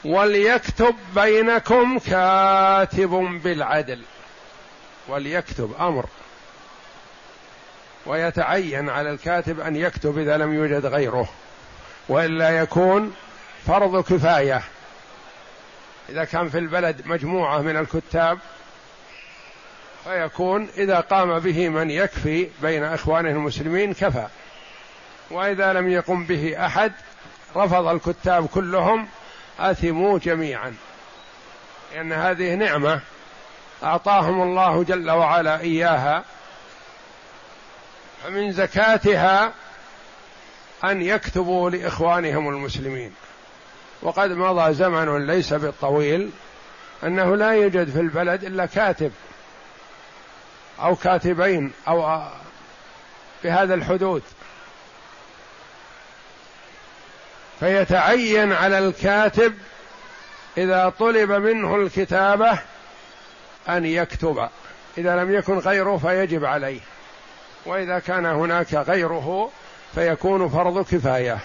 وليكتب 0.09 0.95
بينكم 1.15 1.99
كاتب 1.99 3.11
بالعدل. 3.45 4.03
وليكتب 5.09 5.75
أمر. 5.81 6.07
ويتعين 8.07 8.89
على 8.89 9.11
الكاتب 9.11 9.61
أن 9.61 9.77
يكتب 9.77 10.19
إذا 10.19 10.37
لم 10.37 10.55
يوجد 10.55 10.87
غيره. 10.87 11.29
وإلا 12.09 12.51
يكون 12.51 13.15
فرض 13.67 14.05
كفاية. 14.05 14.63
إذا 16.09 16.25
كان 16.25 16.49
في 16.49 16.59
البلد 16.59 17.07
مجموعة 17.07 17.59
من 17.59 17.77
الكتاب 17.77 18.39
فيكون 20.05 20.69
إذا 20.77 21.01
قام 21.01 21.39
به 21.39 21.69
من 21.69 21.91
يكفي 21.91 22.49
بين 22.63 22.85
إخوانه 22.85 23.31
المسلمين 23.31 23.95
كفى. 23.95 24.27
وإذا 25.31 25.73
لم 25.73 25.89
يقم 25.89 26.25
به 26.25 26.67
أحد 26.67 26.93
رفض 27.57 27.87
الكتاب 27.87 28.47
كلهم 28.47 29.09
أثموا 29.59 30.19
جميعا. 30.19 30.75
لأن 31.95 32.13
هذه 32.13 32.55
نعمة 32.55 33.01
أعطاهم 33.83 34.43
الله 34.43 34.85
جل 34.85 35.11
وعلا 35.11 35.61
إياها 35.61 36.25
فمن 38.25 38.53
زكاتها 38.53 39.53
أن 40.85 41.03
يكتبوا 41.03 41.71
لإخوانهم 41.71 42.49
المسلمين. 42.49 43.15
وقد 44.03 44.31
مضى 44.31 44.75
زمن 44.75 45.27
ليس 45.27 45.55
بالطويل 45.55 46.31
أنه 47.05 47.37
لا 47.37 47.51
يوجد 47.51 47.91
في 47.91 48.01
البلد 48.01 48.45
إلا 48.45 48.67
كاتب 48.67 49.13
أو 50.81 50.97
كاتبين 50.97 51.73
أو 51.89 52.23
بهذا 53.45 53.75
الحدود. 53.75 54.23
فيتعين 57.61 58.53
على 58.53 58.79
الكاتب 58.79 59.55
إذا 60.59 60.93
طلب 60.99 61.33
منه 61.33 61.77
الكتابة 61.77 62.59
أن 63.69 63.85
يكتب. 63.85 64.49
إذا 64.99 65.17
لم 65.17 65.35
يكن 65.35 65.59
غيره 65.59 65.97
فيجب 65.97 66.45
عليه. 66.45 66.81
وإذا 67.67 67.99
كان 67.99 68.27
هناك 68.27 68.75
غيره 68.75 69.51
فيكون 69.95 70.49
فرض 70.49 70.85
كفاية. 70.85 71.39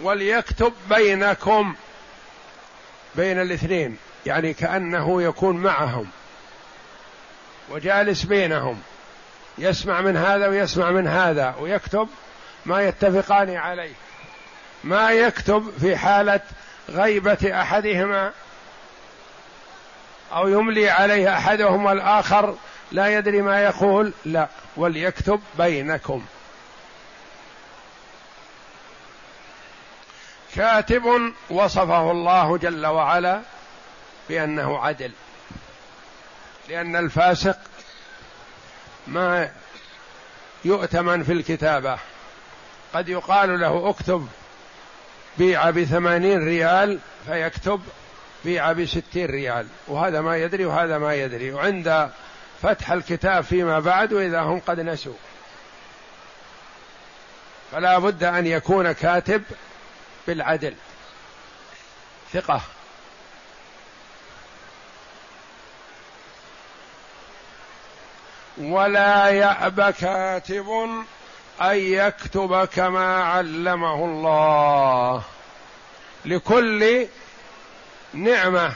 وليكتب 0.00 0.72
بينكم 0.90 1.74
بين 3.14 3.40
الاثنين 3.40 3.96
يعني 4.26 4.54
كأنه 4.54 5.22
يكون 5.22 5.56
معهم. 5.56 6.06
وجالس 7.70 8.22
بينهم. 8.22 8.82
يسمع 9.58 10.00
من 10.00 10.16
هذا 10.16 10.48
ويسمع 10.48 10.90
من 10.90 11.06
هذا 11.06 11.54
ويكتب 11.60 12.08
ما 12.68 12.82
يتفقان 12.82 13.56
عليه 13.56 13.92
ما 14.84 15.10
يكتب 15.10 15.72
في 15.80 15.96
حالة 15.96 16.40
غيبة 16.88 17.60
أحدهما 17.62 18.32
أو 20.32 20.48
يملي 20.48 20.90
عليه 20.90 21.36
أحدهما 21.38 21.92
الآخر 21.92 22.56
لا 22.92 23.18
يدري 23.18 23.42
ما 23.42 23.64
يقول 23.64 24.12
لا 24.24 24.48
وليكتب 24.76 25.40
بينكم. 25.58 26.24
كاتب 30.54 31.32
وصفه 31.50 32.10
الله 32.10 32.58
جل 32.58 32.86
وعلا 32.86 33.40
بأنه 34.28 34.78
عدل 34.78 35.12
لأن 36.68 36.96
الفاسق 36.96 37.58
ما 39.06 39.50
يؤتمن 40.64 41.24
في 41.24 41.32
الكتابة. 41.32 41.98
قد 42.94 43.08
يقال 43.08 43.60
له 43.60 43.90
اكتب 43.90 44.28
بيع 45.38 45.70
بثمانين 45.70 46.44
ريال 46.44 46.98
فيكتب 47.26 47.82
بيع 48.44 48.72
بستين 48.72 49.26
ريال. 49.26 49.66
وهذا 49.88 50.20
ما 50.20 50.36
يدري 50.36 50.64
وهذا 50.64 50.98
ما 50.98 51.14
يدري. 51.14 51.52
وعند 51.52 52.10
فتح 52.62 52.90
الكتاب 52.90 53.44
فيما 53.44 53.80
بعد 53.80 54.12
وإذا 54.12 54.40
هم 54.40 54.60
قد 54.66 54.80
نسوا. 54.80 55.14
فلا 57.72 57.98
بد 57.98 58.24
أن 58.24 58.46
يكون 58.46 58.92
كاتب 58.92 59.42
بالعدل. 60.26 60.74
ثقة. 62.32 62.60
ولا 68.58 69.28
يأب 69.28 69.90
كاتب 69.90 70.66
أن 71.60 71.76
يكتب 71.76 72.64
كما 72.64 73.24
علمه 73.24 74.04
الله. 74.04 75.22
لكل 76.24 77.06
نعمة 78.14 78.72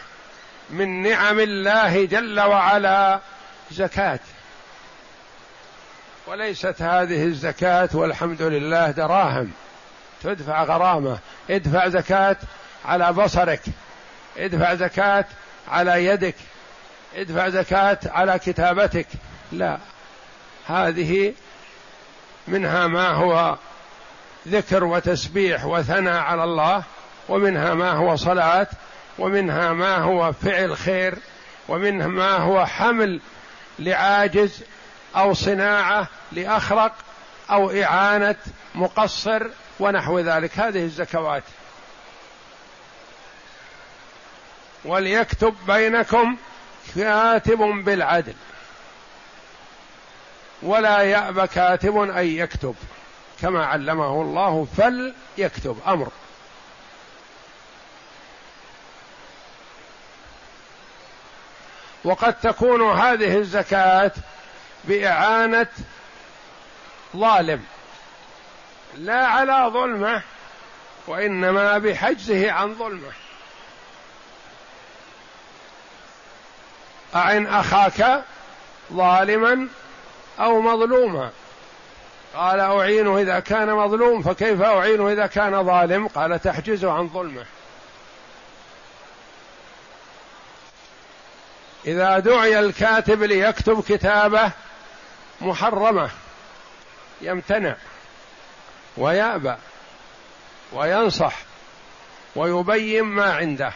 من 0.71 1.03
نعم 1.03 1.41
الله 1.41 2.05
جل 2.05 2.41
وعلا 2.41 3.21
زكاة. 3.71 4.21
وليست 6.27 6.83
هذه 6.83 7.25
الزكاة 7.25 7.89
والحمد 7.95 8.43
لله 8.43 8.91
دراهم. 8.91 9.53
تدفع 10.23 10.65
غرامة. 10.65 11.19
ادفع 11.51 11.89
زكاة 11.89 12.37
على 12.85 13.13
بصرك. 13.13 13.63
ادفع 14.37 14.75
زكاة 14.75 15.25
على 15.69 16.07
يدك. 16.07 16.35
ادفع 17.15 17.49
زكاة 17.49 17.99
على 18.07 18.39
كتابتك. 18.39 19.07
لا. 19.53 19.79
هذه 20.67 21.35
منها 22.49 22.87
ما 22.87 23.09
هو 23.09 23.57
ذكر 24.49 24.85
وتسبيح 24.85 25.65
وثناء 25.65 26.23
على 26.23 26.45
الله 26.45 26.83
ومنها 27.29 27.75
ما 27.75 27.91
هو 27.91 28.17
صلاة 28.17 28.67
ومنها 29.19 29.73
ما 29.73 29.97
هو 29.97 30.33
فعل 30.33 30.77
خير 30.77 31.19
ومنها 31.69 32.07
ما 32.07 32.37
هو 32.37 32.67
حمل 32.67 33.21
لعاجز 33.79 34.63
أو 35.17 35.35
صناعة 35.35 36.09
لأخرق 36.33 36.93
أو 37.51 37.71
إعانة 37.71 38.37
مقصر 38.75 39.47
ونحو 39.81 40.19
ذلك. 40.19 40.59
هذه 40.59 40.85
الزكوات. 40.85 41.43
وليكتب 44.85 45.55
بينكم 45.67 46.37
كاتب 46.97 47.59
بالعدل. 47.59 48.35
ولا 50.63 50.99
يأب 51.03 51.45
كاتب 51.45 51.97
أن 51.97 52.27
يكتب. 52.27 52.75
كما 53.41 53.67
علمه 53.67 54.23
الله 54.23 54.67
فليكتب. 54.77 55.79
أمر. 55.87 56.09
وقد 62.05 62.41
تكون 62.41 62.91
هذه 62.91 63.37
الزكاة 63.37 64.13
بإعانة 64.85 65.67
ظالم. 67.17 67.65
لا 68.95 69.27
على 69.27 69.71
ظلمه 69.73 70.23
وإنما 71.07 71.79
بحجزه 71.79 72.53
عن 72.53 72.75
ظلمه. 72.75 73.13
أعن 77.15 77.47
أخاك 77.47 78.25
ظالما 78.93 79.69
أو 80.41 80.61
مظلوما 80.61 81.31
قال 82.35 82.61
أعينه 82.61 83.19
إذا 83.19 83.41
كان 83.41 83.75
مظلوم 83.75 84.23
فكيف 84.23 84.63
أعينه 84.63 85.13
إذا 85.13 85.27
كان 85.27 85.65
ظالم؟ 85.65 86.09
قال 86.09 86.41
تحجزه 86.43 86.93
عن 86.93 87.09
ظلمه. 87.09 87.45
إذا 91.87 92.19
دعي 92.19 92.59
الكاتب 92.59 93.23
ليكتب 93.23 93.83
كتابة 93.89 94.51
محرمة 95.41 96.11
يمتنع 97.21 97.77
ويأبى 98.97 99.55
وينصح 100.73 101.35
ويبين 102.37 103.03
ما 103.03 103.33
عنده. 103.33 103.73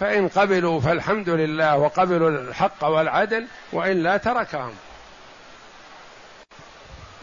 فإن 0.00 0.28
قبلوا 0.28 0.80
فالحمد 0.80 1.28
لله 1.28 1.76
وقبلوا 1.76 2.30
الحق 2.30 2.84
والعدل 2.84 3.46
وإلا 3.72 4.16
تركهم. 4.16 4.74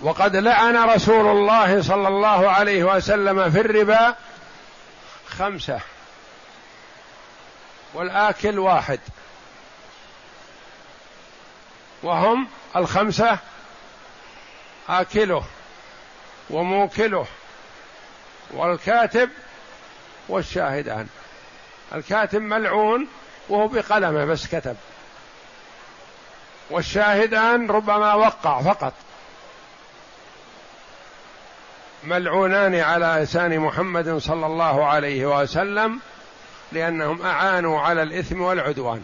وقد 0.01 0.35
لعن 0.35 0.77
رسول 0.77 1.27
الله 1.27 1.81
صلى 1.81 2.07
الله 2.07 2.49
عليه 2.49 2.83
وسلم 2.83 3.51
في 3.51 3.59
الربا 3.59 4.15
خمسة 5.27 5.79
والآكل 7.93 8.59
واحد. 8.59 8.99
وهم 12.03 12.47
الخمسة 12.75 13.37
آكله 14.89 15.43
وموكله 16.49 17.25
والكاتب 18.51 19.29
والشاهدان 20.29 21.07
الكاتب 21.95 22.41
ملعون 22.41 23.07
وهو 23.49 23.67
بقلمه 23.67 24.25
بس 24.25 24.47
كتب. 24.47 24.77
والشاهدان 26.69 27.71
ربما 27.71 28.13
وقع 28.13 28.61
فقط. 28.61 28.93
ملعونان 32.03 32.75
على 32.75 33.19
لسان 33.23 33.59
محمد 33.59 34.17
صلى 34.17 34.45
الله 34.45 34.85
عليه 34.85 35.41
وسلم 35.41 35.99
لأنهم 36.71 37.21
أعانوا 37.21 37.79
على 37.79 38.03
الإثم 38.03 38.41
والعدوان. 38.41 39.01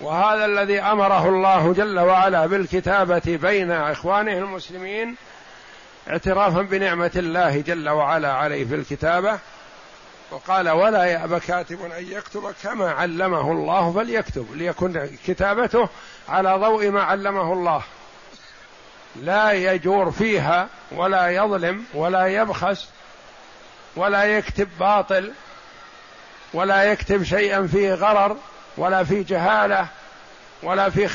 وهذا 0.00 0.44
الذي 0.44 0.80
أمره 0.80 1.28
الله 1.28 1.72
جل 1.72 1.98
وعلا 1.98 2.46
بالكتابة 2.46 3.22
بين 3.42 3.70
إخوانه 3.70 4.38
المسلمين 4.38 5.16
اعترافا 6.10 6.62
بنعمة 6.62 7.10
الله 7.16 7.60
جل 7.60 7.88
وعلا 7.88 8.32
عليه 8.32 8.64
في 8.64 8.74
الكتابة. 8.74 9.38
وقال 10.30 10.68
ولا 10.68 11.04
يأبى 11.04 11.40
كاتب 11.40 11.78
أن 11.98 12.04
يكتب 12.10 12.54
كما 12.62 12.90
علمه 12.90 13.52
الله 13.52 13.92
فليكتب. 13.92 14.46
ليكن 14.54 15.08
كتابته 15.26 15.88
على 16.28 16.54
ضوء 16.54 16.90
ما 16.90 17.02
علمه 17.02 17.52
الله. 17.52 17.82
لا 19.22 19.52
يجور 19.52 20.10
فيها 20.10 20.68
ولا 20.92 21.28
يظلم 21.28 21.84
ولا 21.94 22.26
يبخس 22.26 22.88
ولا 23.96 24.24
يكتب 24.24 24.68
باطل 24.80 25.32
ولا 26.54 26.84
يكتب 26.84 27.22
شيئا 27.22 27.66
فيه 27.66 27.94
غرر 27.94 28.36
ولا 28.76 29.04
في 29.04 29.22
جهالة 29.22 29.86
ولا 30.62 30.90
في 30.90 31.08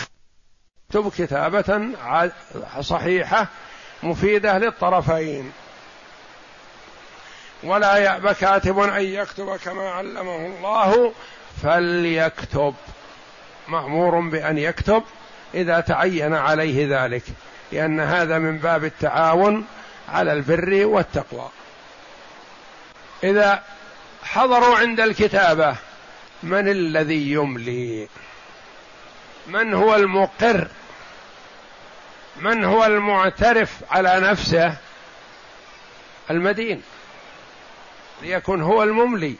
يكتب 0.95 1.11
كتابة 1.17 1.89
صحيحة 2.81 3.47
مفيدة 4.03 4.57
للطرفين. 4.57 5.51
ولا 7.63 7.97
يأبى 7.97 8.33
كاتب 8.33 8.79
أن 8.79 9.01
يكتب 9.01 9.55
كما 9.55 9.89
علمه 9.89 10.45
الله 10.45 11.13
فليكتب. 11.63 12.75
مأمور 13.67 14.19
بأن 14.19 14.57
يكتب 14.57 15.03
إذا 15.53 15.79
تعين 15.79 16.33
عليه 16.33 17.05
ذلك. 17.05 17.23
لأن 17.73 17.99
هذا 17.99 18.37
من 18.37 18.57
باب 18.57 18.83
التعاون 18.83 19.65
على 20.09 20.33
البر 20.33 20.85
والتقوى. 20.85 21.49
إذا 23.23 23.63
حضروا 24.23 24.77
عند 24.77 24.99
الكتابة 24.99 25.75
من 26.43 26.67
الذي 26.67 27.31
يملي؟ 27.31 28.07
من 29.47 29.73
هو 29.73 29.95
المقر؟ 29.95 30.67
من 32.35 32.63
هو 32.63 32.85
المعترف 32.85 33.69
على 33.91 34.19
نفسه؟ 34.19 34.77
المدين. 36.29 36.81
ليكن 38.21 38.61
هو 38.61 38.83
المملي 38.83 39.35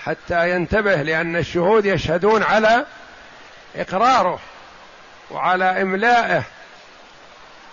حتى 0.00 0.50
ينتبه 0.50 1.02
لأن 1.02 1.36
الشهود 1.36 1.86
يشهدون 1.86 2.42
على 2.42 2.86
إقراره 3.76 4.40
وعلى 5.30 5.82
إملائه 5.82 6.44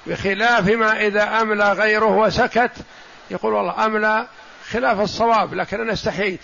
بخلاف 0.07 0.67
ما 0.67 1.01
إذا 1.01 1.41
أملى 1.41 1.71
غيره 1.71 2.17
وسكت. 2.17 2.71
يقول 3.31 3.53
والله 3.53 3.85
أملى 3.85 4.27
خلاف 4.69 4.99
الصواب 4.99 5.53
لكن 5.53 5.81
أنا 5.81 5.93
استحييت 5.93 6.41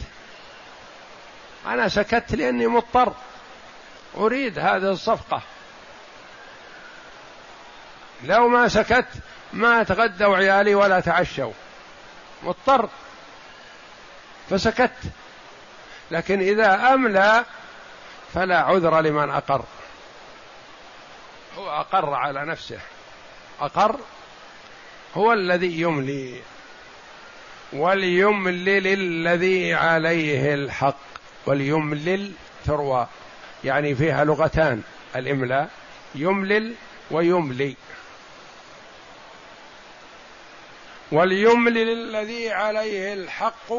أنا 1.67 1.89
سكت 1.89 2.35
لأني 2.35 2.67
مضطر. 2.67 3.13
أريد 4.17 4.59
هذه 4.59 4.91
الصفقة. 4.91 5.41
لو 8.23 8.47
ما 8.47 8.67
سكت 8.67 9.07
ما 9.53 9.83
تغدوا 9.83 10.37
عيالي 10.37 10.75
ولا 10.75 10.99
تعشوا. 10.99 11.51
مضطر. 12.43 12.89
فسكت. 14.49 14.91
لكن 16.11 16.39
إذا 16.39 16.93
أملى 16.93 17.45
فلا 18.33 18.59
عذر 18.59 19.01
لمن 19.01 19.29
أقر. 19.29 19.63
هو 21.57 21.69
أقر 21.69 22.13
على 22.13 22.45
نفسه. 22.45 22.79
أقر 23.59 23.99
هو 25.15 25.33
الذي 25.33 25.81
يملي 25.81 26.41
وليملل 27.73 28.87
الذي 28.87 29.73
عليه 29.73 30.53
الحق 30.53 30.97
وليملل 31.45 32.31
تروى 32.65 33.07
يعني 33.63 33.95
فيها 33.95 34.25
لغتان 34.25 34.81
الإملاء 35.15 35.69
يملل 36.15 36.73
ويملي. 37.11 37.75
وليملل 41.11 41.89
الذي 41.89 42.51
عليه 42.51 43.13
الحق 43.13 43.73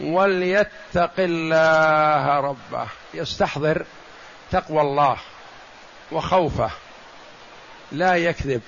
وليتق 0.00 1.14
الله 1.18 2.40
ربه. 2.40 2.88
يستحضر 3.14 3.84
تقوى 4.50 4.80
الله 4.80 5.16
وخوفه. 6.12 6.70
لا 7.92 8.16
يكذب. 8.16 8.62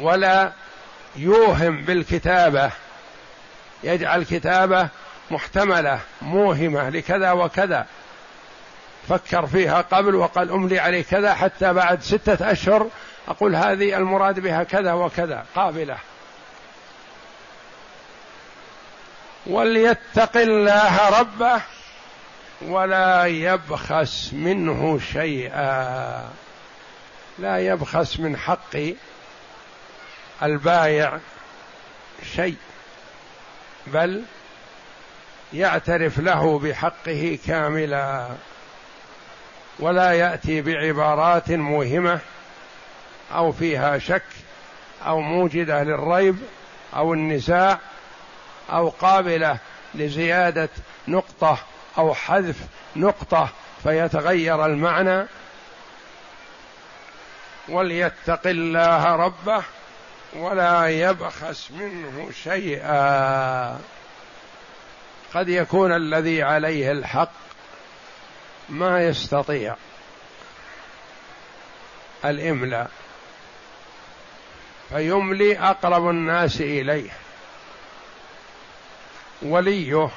ولا 0.00 0.52
يوهم 1.16 1.84
بالكتابة. 1.84 2.70
يجعل 3.84 4.22
كتابة 4.22 4.88
محتملة 5.30 6.00
موهمة 6.22 6.88
لكذا 6.88 7.32
وكذا. 7.32 7.86
فكر 9.08 9.46
فيها 9.46 9.80
قبل 9.80 10.14
وقال 10.14 10.50
أملي 10.50 10.78
عليه 10.78 11.02
كذا 11.02 11.34
حتى 11.34 11.72
بعد 11.72 12.02
ستة 12.02 12.52
أشهر 12.52 12.86
أقول 13.28 13.56
هذه 13.56 13.96
المراد 13.96 14.40
بها 14.40 14.62
كذا 14.62 14.92
وكذا 14.92 15.44
قابلة. 15.54 15.96
وليتق 19.46 20.36
الله 20.36 21.20
ربه 21.20 21.60
ولا 22.62 23.24
يبخس 23.24 24.30
منه 24.32 24.98
شيئا. 25.12 26.28
لا 27.38 27.58
يبخس 27.58 28.20
من 28.20 28.36
حق 28.36 28.76
البايع 30.42 31.18
شيء 32.34 32.56
بل 33.86 34.22
يعترف 35.52 36.18
له 36.18 36.58
بحقه 36.58 37.38
كاملا 37.46 38.28
ولا 39.78 40.12
يأتي 40.12 40.62
بعبارات 40.62 41.50
موهمة 41.50 42.18
أو 43.34 43.52
فيها 43.52 43.98
شك 43.98 44.22
أو 45.06 45.20
موجدة 45.20 45.82
للريب 45.82 46.36
أو 46.96 47.14
النزاع 47.14 47.78
أو 48.70 48.88
قابلة 48.88 49.58
لزيادة 49.94 50.68
نقطة 51.08 51.58
أو 51.98 52.14
حذف 52.14 52.56
نقطة 52.96 53.48
فيتغير 53.82 54.66
المعنى. 54.66 55.26
وليتق 57.68 58.46
الله 58.46 59.16
ربه 59.16 59.62
ولا 60.36 60.88
يبخس 60.88 61.70
منه 61.70 62.30
شيئا. 62.44 63.80
قد 65.34 65.48
يكون 65.48 65.92
الذي 65.92 66.42
عليه 66.42 66.92
الحق 66.92 67.32
ما 68.68 69.04
يستطيع 69.04 69.76
الاملاء 72.24 72.90
فيملي 74.88 75.58
أقرب 75.58 76.08
الناس 76.08 76.60
إليه 76.60 77.10
وليه 79.42 80.10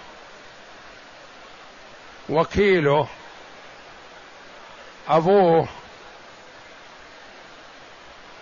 وكيله 2.29 3.07
أبوه 5.07 5.67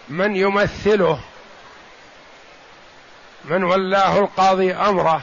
من 0.09 0.35
يمثله 0.35 1.19
من 3.49 3.63
ولاه 3.63 4.19
القاضي 4.19 4.73
أمره. 4.73 5.21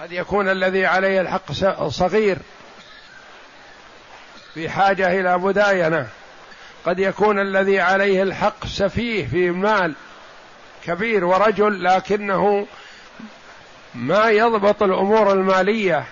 قد 0.00 0.12
يكون 0.12 0.48
الذي 0.48 0.86
عليه 0.86 1.20
الحق 1.20 1.52
صغير. 1.88 2.38
في 4.54 4.68
حاجة 4.68 5.20
إلى 5.20 5.38
مداينه 5.38 6.08
قد 6.84 6.98
يكون 6.98 7.38
الذي 7.38 7.80
عليه 7.80 8.22
الحق 8.22 8.66
سفيه 8.66 9.26
في 9.26 9.50
مال 9.50 9.94
كبير 10.84 11.24
ورجل 11.24 11.84
لكنه 11.84 12.66
ما 13.94 14.30
يضبط 14.30 14.82
الأمور 14.82 15.32
المالية. 15.32 16.04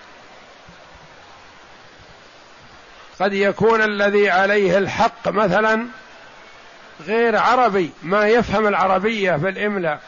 قد 3.20 3.32
يكون 3.32 3.82
الذي 3.82 4.30
عليه 4.30 4.78
الحق 4.78 5.28
مثلا 5.28 5.86
غير 7.06 7.36
عربي 7.36 7.90
ما 8.02 8.28
يفهم 8.28 8.66
العربية 8.66 9.32
بالاملاء 9.32 10.00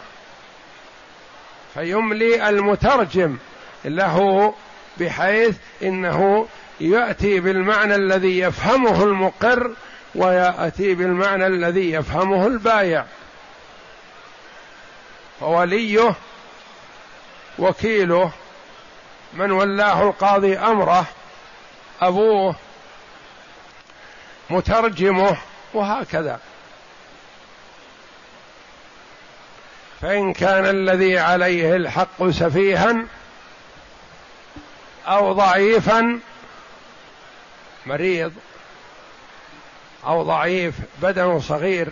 فيملي 1.74 2.48
المترجم 2.48 3.36
له 3.84 4.54
بحيث 5.00 5.56
إنه 5.82 6.48
يأتي 6.80 7.40
بالمعنى 7.40 7.94
الذي 7.94 8.38
يفهمه 8.38 9.04
المقر 9.04 9.70
ويأتي 10.14 10.94
بالمعنى 10.94 11.46
الذي 11.46 11.92
يفهمه 11.92 12.46
البايع. 12.46 13.04
فوليه 15.40 16.14
وكيله 17.58 18.32
من 19.34 19.50
ولاه 19.50 20.02
القاضي 20.02 20.58
أمره 20.58 21.06
أبوه 22.00 22.56
مترجمه 24.50 25.36
وهكذا. 25.74 26.40
فإن 30.02 30.32
كان 30.32 30.66
الذي 30.66 31.18
عليه 31.18 31.76
الحق 31.76 32.28
سفيها 32.30 33.04
أو 35.06 35.32
ضعيفا 35.32 36.20
مريض 37.86 38.32
أو 40.06 40.22
ضعيف 40.22 40.74
بدنه 41.02 41.38
صغير 41.40 41.88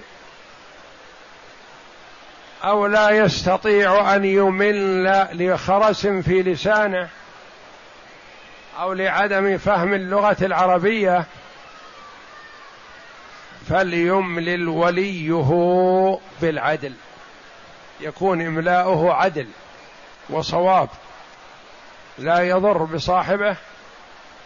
أو 2.65 2.87
لا 2.87 3.11
يستطيع 3.11 4.15
أن 4.15 4.25
يمل 4.25 5.05
لخرس 5.33 6.07
في 6.07 6.43
لسانه 6.43 7.09
أو 8.79 8.93
لعدم 8.93 9.59
فهم 9.59 9.95
اللغة 9.95 10.37
العربية 10.43 11.25
فليملل 13.69 14.69
وليه 14.69 16.19
بالعدل. 16.43 16.95
يكون 18.01 18.47
إملاؤه 18.47 19.15
عدل 19.15 19.47
وصواب 20.31 20.89
لا 22.19 22.41
يضر 22.41 22.85
بصاحبه 22.85 23.57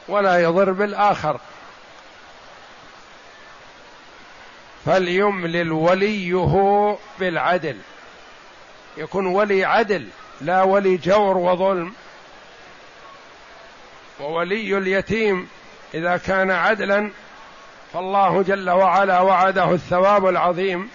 ولا 0.09 0.42
يضر 0.42 0.72
بالآخر. 0.72 1.40
فليملل 4.84 5.72
وليه 5.72 6.96
بالعدل. 7.18 7.78
يكون 8.96 9.26
ولي 9.26 9.64
عدل 9.64 10.09
لا 10.40 10.62
ولي 10.62 10.96
جور 10.96 11.36
وظلم. 11.36 11.94
وولي 14.20 14.78
اليتيم 14.78 15.48
إذا 15.94 16.16
كان 16.16 16.50
عدلا 16.50 17.11
فالله 17.92 18.42
جل 18.42 18.70
وعلا 18.70 19.20
وعده 19.20 19.70
الثواب 19.70 20.26
العظيم. 20.26 20.90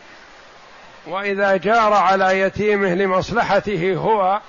وإذا 1.08 1.58
جار 1.58 1.93
على 1.93 2.39
يتيمه 2.39 2.93
لمصلحته 2.93 3.95
هو 3.95 4.41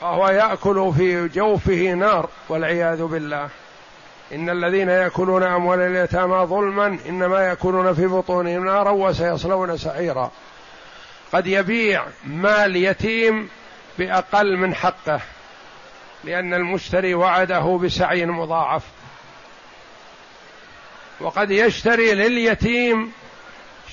فهو 0.00 0.28
يأكل 0.28 0.92
في 0.96 1.28
جوفه 1.28 1.92
نار 1.92 2.28
والعياذ 2.48 3.02
بالله. 3.02 3.48
إن 4.32 4.50
الذين 4.50 4.88
يأكلون 4.88 5.42
أموال 5.42 5.80
اليتامى 5.80 6.46
ظلما 6.46 6.98
إنما 7.08 7.40
يأكلون 7.40 7.94
في 7.94 8.06
بطونهم 8.06 8.64
نارا 8.64 8.90
وسيصلون 8.90 9.76
سعيرا. 9.76 10.30
قد 11.32 11.46
يبيع 11.46 12.04
مال 12.24 12.76
يتيم 12.76 13.48
بأقل 13.98 14.56
من 14.56 14.74
حقه 14.74 15.20
لأن 16.24 16.54
المشتري 16.54 17.14
وعده 17.14 17.78
بسعي 17.82 18.26
مضاعف. 18.26 18.82
وقد 21.20 21.50
يشتري 21.50 22.14
لليتيم 22.14 23.12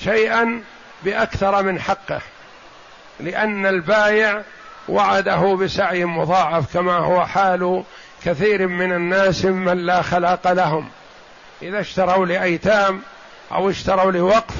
شيئا 0.03 0.63
بأكثر 1.05 1.63
من 1.63 1.79
حقه 1.79 2.21
لأن 3.19 3.65
البايع 3.65 4.41
وعده 4.89 5.55
بسعي 5.55 6.05
مضاعف 6.05 6.73
كما 6.73 6.97
هو 6.97 7.25
حال 7.25 7.83
كثير 8.25 8.67
من 8.67 8.91
الناس 8.91 9.45
من 9.45 9.77
لا 9.77 10.01
خلاق 10.01 10.51
لهم. 10.51 10.89
إذا 11.61 11.79
اشتروا 11.79 12.25
لأيتام 12.25 13.01
أو 13.51 13.69
اشتروا 13.69 14.11
لوقف 14.11 14.55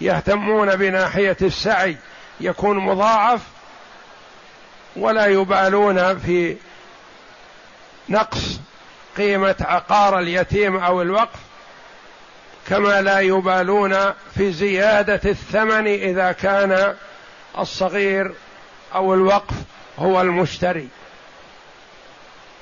يهتمون 0.00 0.76
بناحية 0.76 1.36
السعي 1.42 1.96
يكون 2.40 2.78
مضاعف 2.78 3.40
ولا 4.96 5.26
يبالون 5.26 6.18
في 6.18 6.56
نقص 8.08 8.60
قيمة 9.16 9.56
عقار 9.60 10.18
اليتيم 10.18 10.76
أو 10.76 11.02
الوقف. 11.02 11.38
كما 12.68 13.02
لا 13.02 13.20
يبالون 13.20 13.96
في 14.34 14.52
زيادة 14.52 15.20
الثمن 15.24 15.86
إذا 15.86 16.32
كان 16.32 16.94
الصغير 17.58 18.32
أو 18.94 19.14
الوقف 19.14 19.54
هو 19.98 20.20
المشتري. 20.20 20.88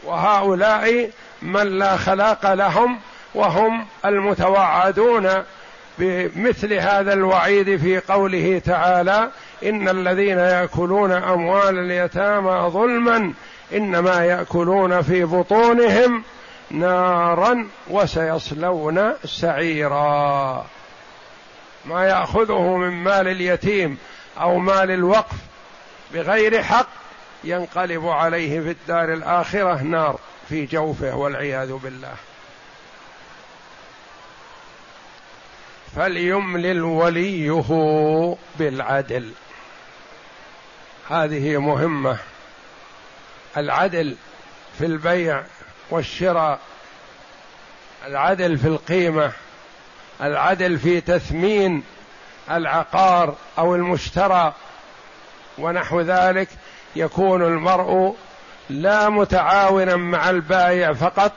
وهؤلاء 0.04 1.10
من 1.42 1.78
لا 1.78 1.96
خلاق 1.96 2.54
لهم 2.54 2.98
وهم 3.34 3.86
المتوعدون 4.04 5.28
بمثل 5.98 6.72
هذا 6.72 7.12
الوعيد 7.12 7.76
في 7.76 7.98
قوله 7.98 8.62
تعالى 8.64 9.30
إن 9.64 9.88
الذين 9.88 10.38
يأكلون 10.38 11.12
أموال 11.12 11.78
اليتامى 11.78 12.70
ظلما 12.70 13.32
إنما 13.74 14.24
يأكلون 14.24 15.02
في 15.02 15.24
بطونهم 15.24 16.22
نارا 16.70 17.68
وسيصلون 17.88 19.14
سعيرا. 19.24 20.66
ما 21.84 22.04
يأخذه 22.04 22.76
من 22.76 22.90
مال 22.90 23.28
اليتيم 23.28 23.98
أو 24.40 24.58
مال 24.58 24.90
الوقف 24.90 25.36
بغير 26.14 26.62
حق 26.62 26.88
ينقلب 27.44 28.08
عليه 28.08 28.60
في 28.60 28.70
الدار 28.70 29.12
الآخرة 29.12 29.82
نار 29.82 30.18
في 30.48 30.66
جوفه 30.66 31.16
والعياذ 31.16 31.72
بالله. 31.72 32.14
فليملل 35.96 36.82
وليه 36.82 38.36
بالعدل. 38.58 39.32
هذه 41.10 41.56
مهمة. 41.60 42.18
العدل 43.56 44.16
في 44.78 44.86
البيع 44.86 45.42
والشراء 45.90 46.58
العدل 48.06 48.58
في 48.58 48.68
القيمة 48.68 49.32
العدل 50.22 50.78
في 50.78 51.00
تثمين 51.00 51.82
العقار 52.50 53.34
أو 53.58 53.74
المشترى 53.74 54.52
ونحو 55.58 56.00
ذلك 56.00 56.48
يكون 56.96 57.42
المرء 57.42 58.16
لا 58.70 59.08
متعاونا 59.08 59.96
مع 59.96 60.30
البائع 60.30 60.92
فقط 60.92 61.32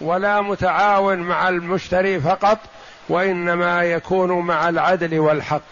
ولا 0.00 0.40
متعاون 0.40 1.18
مع 1.18 1.48
المشتري 1.48 2.20
فقط 2.20 2.58
وإنما 3.08 3.82
يكون 3.82 4.32
مع 4.32 4.68
العدل 4.68 5.18
والحق. 5.18 5.62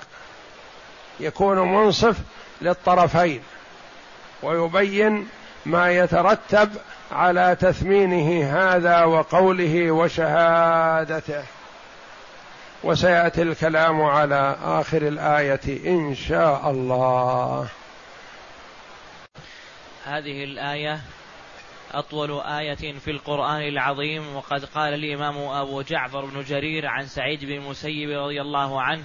يكون 1.20 1.58
منصف 1.58 2.16
للطرفين 2.62 3.42
ويبين 4.42 5.28
ما 5.66 5.92
يترتب 5.92 6.70
على 7.12 7.57
تثمينه 7.61 8.59
هذا 8.59 9.05
وقوله 9.05 9.90
وشهادته. 9.90 11.44
وسيأتي 12.84 13.42
الكلام 13.42 14.02
على 14.02 14.57
آخر 14.62 15.02
الآية 15.02 15.86
إن 15.86 16.14
شاء 16.14 16.70
الله. 16.70 17.68
هذه 20.05 20.44
الآية 20.44 21.00
أطول 21.94 22.40
آية 22.40 22.98
في 22.98 23.11
القرآن 23.11 23.61
العظيم 23.61 24.36
وقد 24.36 24.64
قال 24.64 24.94
الإمام 24.94 25.38
أبو 25.38 25.82
جعفر 25.82 26.24
بن 26.24 26.42
جرير 26.42 26.86
عن 26.86 27.07
سعيد 27.07 27.44
بن 27.44 27.52
المسيب 27.52 28.11
رضي 28.11 28.40
الله 28.40 28.82
عنه 28.82 29.02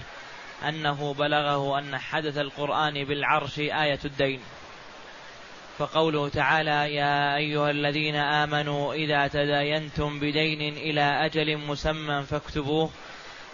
أنه 0.68 1.14
بلغه 1.14 1.80
أن 1.80 1.98
حدث 1.98 2.38
القرآن 2.38 3.06
بالعرش 3.06 3.60
آية 3.60 4.00
الدين. 4.06 4.40
فقوله 5.80 6.30
تعالى 6.30 6.96
يا 6.96 7.36
أيها 7.36 7.70
الذين 7.70 8.16
آمنوا 8.16 8.94
إذا 8.94 9.28
تداينتم 9.28 10.20
بدين 10.20 10.78
إلى 10.78 11.26
أجل 11.26 11.58
مسمى 11.58 12.24
فاكتبوه. 12.24 12.90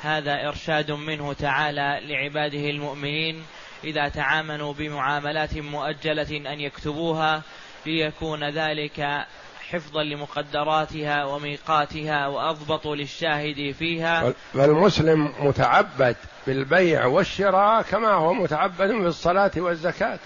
هذا 0.01 0.47
إرشاد 0.47 0.91
منه 0.91 1.33
تعالى 1.33 1.99
لعباده 2.03 2.69
المؤمنين 2.69 3.43
إذا 3.83 4.07
تعاملوا 4.07 4.73
بمعاملات 4.73 5.57
مؤجلة 5.57 6.53
أن 6.53 6.59
يكتبوها 6.59 7.41
ليكون 7.85 8.49
ذلك 8.49 9.25
حفظا 9.69 10.03
لمقدراتها 10.03 11.25
وميقاتها 11.25 12.27
وأضبط 12.27 12.87
للشاهد 12.87 13.71
فيها. 13.79 14.33
فالمسلم 14.53 15.33
متعبد 15.39 16.15
بالبيع 16.47 17.05
والشراء 17.05 17.81
كما 17.81 18.13
هو 18.13 18.33
متعبد 18.33 18.91
بالصلاة 18.91 19.51
والزكاة. 19.57 20.19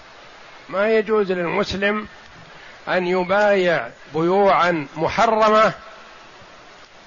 ما 0.70 0.88
يجوز 0.88 1.32
للمسلم 1.32 2.08
أن 2.88 3.06
يبايع 3.06 3.88
بيوعا 4.14 4.86
محرمة 4.96 5.72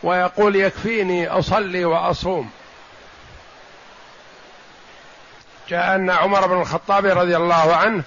ويقول 0.04 0.56
يكفيني 0.56 1.28
أصلي 1.28 1.86
وأصوم. 1.86 2.52
جاء 5.70 5.96
أن 5.96 6.10
عمر 6.10 6.48
بن 6.48 6.62
الخطاب 6.62 7.06
رضي 7.06 7.38
الله 7.38 7.76
عنه 7.76 8.04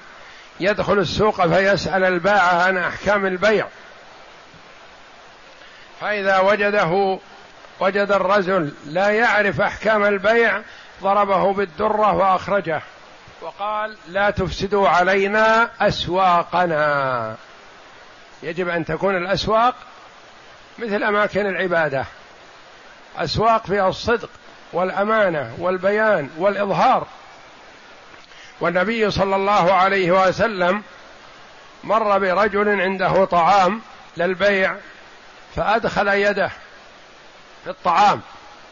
يدخل 0.61 0.99
السوق 0.99 1.47
فيسأل 1.47 2.05
البائع 2.05 2.63
عن 2.63 2.79
أحكام 2.79 3.27
البيع. 3.27 3.67
فإذا 6.01 6.39
وجده 6.39 7.19
وجد 7.81 8.13
الرجل 8.13 8.73
لا 8.87 9.09
يعرف 9.09 9.61
أحكام 9.61 10.05
البيع 10.05 10.61
ضربه 11.03 11.53
بالدرة 11.53 12.13
وأخرجه. 12.15 12.83
وقال 13.47 13.97
لا 14.09 14.31
تفسدوا 14.31 14.89
علينا 14.89 15.71
أسواقنا. 15.81 17.37
يجب 18.43 18.69
أن 18.69 18.85
تكون 18.85 19.17
الأسواق 19.17 19.75
مثل 20.79 21.03
أماكن 21.03 21.47
العبادة. 21.47 22.05
أسواق 23.17 23.67
فيها 23.67 23.89
الصدق 23.89 24.31
والأمانة 24.73 25.55
والبيان 25.59 26.31
والإظهار. 26.39 27.07
والنبي 28.61 29.11
صلى 29.11 29.37
الله 29.37 29.73
عليه 29.73 30.29
وسلم 30.29 30.83
مر 31.85 32.19
برجل 32.19 32.81
عنده 32.81 33.25
طعام 33.25 33.81
للبيع 34.17 34.77
فأدخل 35.57 36.09
يده 36.09 36.51
في 37.65 37.71
الطعام 37.71 38.21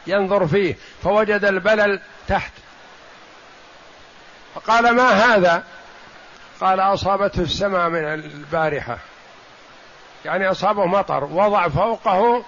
ينظر 0.07 0.47
فيه 0.47 0.77
فوجد 1.03 1.45
البلل 1.45 2.01
تحت 2.29 2.53
فقال 4.55 4.91
ما 4.91 5.09
هذا؟ 5.09 5.65
قال 6.61 6.81
أصابته 6.81 7.43
السماء 7.43 7.89
من 7.89 8.05
البارحة. 8.05 8.99
يعني 10.25 10.51
أصابه 10.51 10.87
مطر 10.87 11.25
وضع 11.25 11.69
فوقه 11.69 12.45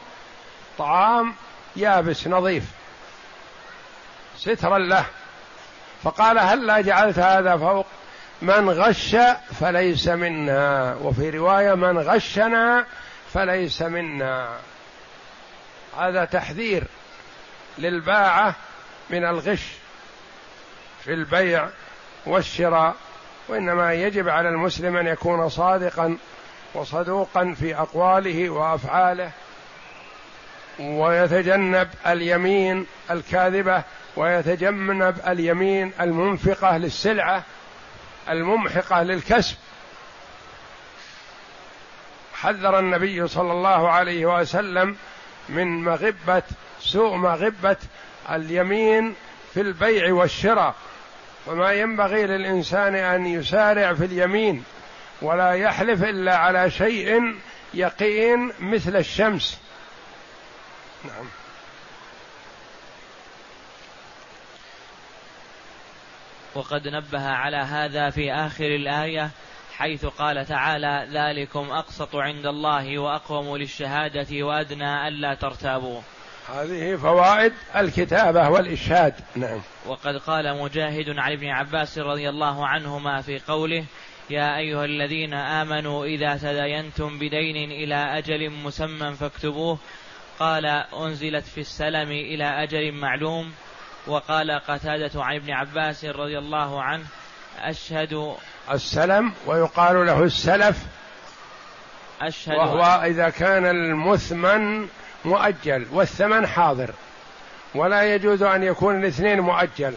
طعام 0.79 1.35
يابس 1.77 2.27
نظيف. 2.27 2.65
سترا 4.39 4.79
له. 4.79 5.05
فقال 6.03 6.39
هل 6.39 6.67
لا 6.67 6.81
جعلت 6.81 7.19
هذا 7.19 7.57
فوق؟ 7.57 7.87
من 8.43 8.71
غش 8.71 9.17
فليس 9.61 10.09
منا. 10.09 10.97
وفي 11.03 11.31
رواية 11.31 11.75
من 11.75 11.99
غشنا 11.99 12.87
فليس 13.35 13.83
منا. 13.83 14.49
هذا 15.99 16.25
تحذير 16.25 16.85
للباعة 17.79 18.55
من 19.11 19.25
الغش 19.25 19.63
في 21.05 21.13
البيع. 21.13 21.69
والشراء 22.27 22.95
وإنما 23.49 23.95
يجب 23.95 24.29
على 24.29 24.49
المسلم 24.49 24.97
أن 24.97 25.07
يكون 25.07 25.49
صادقا 25.49 26.19
وصدوقا 26.75 27.55
في 27.61 27.77
أقواله 27.77 28.51
وأفعاله 28.51 29.31
ويتجنب 30.79 31.89
اليمين 32.07 32.87
الكاذبة 33.11 33.83
ويتجنب 34.17 35.21
اليمين 35.27 35.93
المنفقة 36.01 36.77
للسلعة 36.77 37.43
الممحقة 38.29 39.03
للكسب. 39.03 39.57
حذر 42.35 42.79
النبي 42.79 43.29
صلى 43.29 43.53
الله 43.53 43.91
عليه 43.91 44.27
وسلم 44.27 44.97
من 45.49 45.85
مغبة 45.85 46.43
سوء 46.81 47.17
مغبة 47.17 47.77
اليمين 48.31 49.15
في 49.55 49.61
البيع 49.61 50.13
والشراء. 50.13 50.75
وما 51.47 51.73
ينبغي 51.73 52.27
للإنسان 52.27 52.95
أن 52.95 53.27
يسارع 53.27 53.95
في 53.95 54.05
اليمين 54.05 54.65
ولا 55.23 55.53
يحلف 55.53 56.05
إلا 56.05 56.37
على 56.37 56.71
شيء 56.71 57.35
يقين 57.75 58.53
مثل 58.61 58.97
الشمس. 58.97 59.59
نعم. 61.05 61.27
وقد 66.55 66.89
نبه 66.89 67.29
على 67.29 67.57
هذا 67.57 68.11
في 68.11 68.33
آخر 68.33 68.65
الآية 68.65 69.31
حيث 69.77 70.07
قال 70.07 70.47
تعالى 70.47 71.09
ذلكم 71.13 71.71
أقسط 71.71 72.17
عند 72.17 72.47
الله 72.47 72.99
وأقوم 72.99 73.57
للشهادة 73.57 74.43
وأدنى 74.43 75.09
ألا 75.09 75.35
ترتابوا. 75.35 76.01
هذه 76.55 76.97
فوائد 76.97 77.53
الكتابة 77.77 78.49
والإشهاد 78.49 79.15
نعم. 79.37 79.61
وقد 79.87 80.17
قال 80.17 80.63
مجاهد 80.63 81.09
عن 81.09 81.33
ابن 81.33 81.49
عباس 81.49 81.99
رضي 81.99 82.29
الله 82.29 82.67
عنهما 82.67 83.23
في 83.23 83.39
قوله 83.39 83.85
يا 84.31 84.59
أيها 84.59 84.85
الذين 84.85 85.35
آمنوا 85.35 86.05
إذا 86.05 86.37
تداينتم 86.37 87.19
بدين 87.19 87.71
إلى 87.71 88.19
أجل 88.19 88.51
مسمى 88.51 89.15
فاكتبوه. 89.15 89.79
قال 90.39 90.67
أنزلت 90.95 91.45
في 91.45 91.61
السلم 91.61 92.11
إلى 92.11 92.63
أجل 92.63 92.93
معلوم. 92.93 93.53
وقال 94.07 94.51
قتادة 94.51 95.25
عن 95.25 95.37
ابن 95.37 95.51
عباس 95.51 96.05
رضي 96.05 96.39
الله 96.39 96.83
عنه 96.83 97.05
أشهد 97.59 98.35
السلم 98.73 99.33
ويقال 99.47 100.07
له 100.07 100.23
السلف. 100.23 100.77
أشهد 102.21 102.57
وهو 102.57 103.03
إذا 103.05 103.29
كان 103.29 103.67
المثمن 103.67 104.89
مؤجل 105.27 105.87
والثمن 105.93 106.47
حاضر. 106.47 106.91
ولا 107.75 108.15
يجوز 108.15 108.43
أن 108.43 108.63
يكون 108.63 109.01
الاثنين 109.01 109.41
مؤجل. 109.41 109.95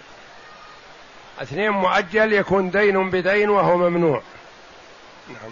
اثنين 1.42 1.70
مؤجل 1.70 2.34
يكون 2.34 2.72
دين 2.72 3.10
بدين 3.10 3.50
وهو 3.50 3.78
ممنوع. 3.78 4.22
نعم. 5.30 5.52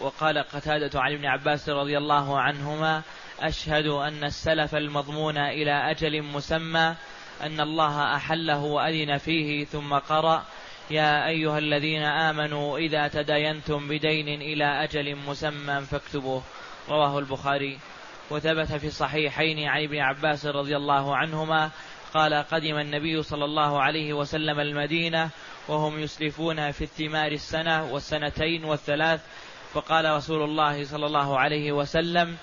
وقال 0.00 0.38
قتادة 0.38 1.00
عن 1.00 1.12
ابن 1.12 1.26
عباس 1.26 1.68
رضي 1.68 1.98
الله 1.98 2.40
عنهما 2.40 3.02
أشهد 3.40 3.86
أن 3.86 4.24
السلف 4.24 4.74
المضمون 4.74 5.38
إلى 5.38 5.90
أجل 5.90 6.22
مسمى 6.22 6.94
أن 7.42 7.60
الله 7.60 8.16
أحله 8.16 8.58
وأذن 8.58 9.18
فيه 9.18 9.64
ثم 9.64 9.94
قرأ 9.94 10.44
يا 10.90 11.26
أيها 11.26 11.58
الذين 11.58 12.02
آمنوا 12.02 12.78
إذا 12.78 13.08
تداينتم 13.08 13.88
بدين 13.88 14.28
إلى 14.42 14.84
أجل 14.84 15.16
مسمى 15.16 15.80
فاكتبوه. 15.80 16.42
رواه 16.88 17.18
البخاري. 17.18 17.78
وثبت 18.30 18.72
في 18.72 18.86
الصحيحين 18.86 19.68
عن 19.68 19.82
ابن 19.82 19.98
عباس 19.98 20.46
رضي 20.46 20.76
الله 20.76 21.16
عنهما 21.16 21.70
قال 22.14 22.34
قدم 22.34 22.78
النبي 22.78 23.22
صلى 23.22 23.44
الله 23.44 23.82
عليه 23.82 24.12
وسلم 24.12 24.60
المدينة 24.60 25.30
وهم 25.68 25.98
يسلفون 25.98 26.70
في 26.70 26.84
الثمار 26.84 27.32
السنة 27.32 27.92
والسنتين 27.92 28.64
والثلاث. 28.64 29.20
فقال 29.74 30.16
رسول 30.16 30.42
الله 30.42 30.84
صلى 30.84 31.06
الله 31.06 31.38
عليه 31.38 31.72
وسلم 31.72 32.36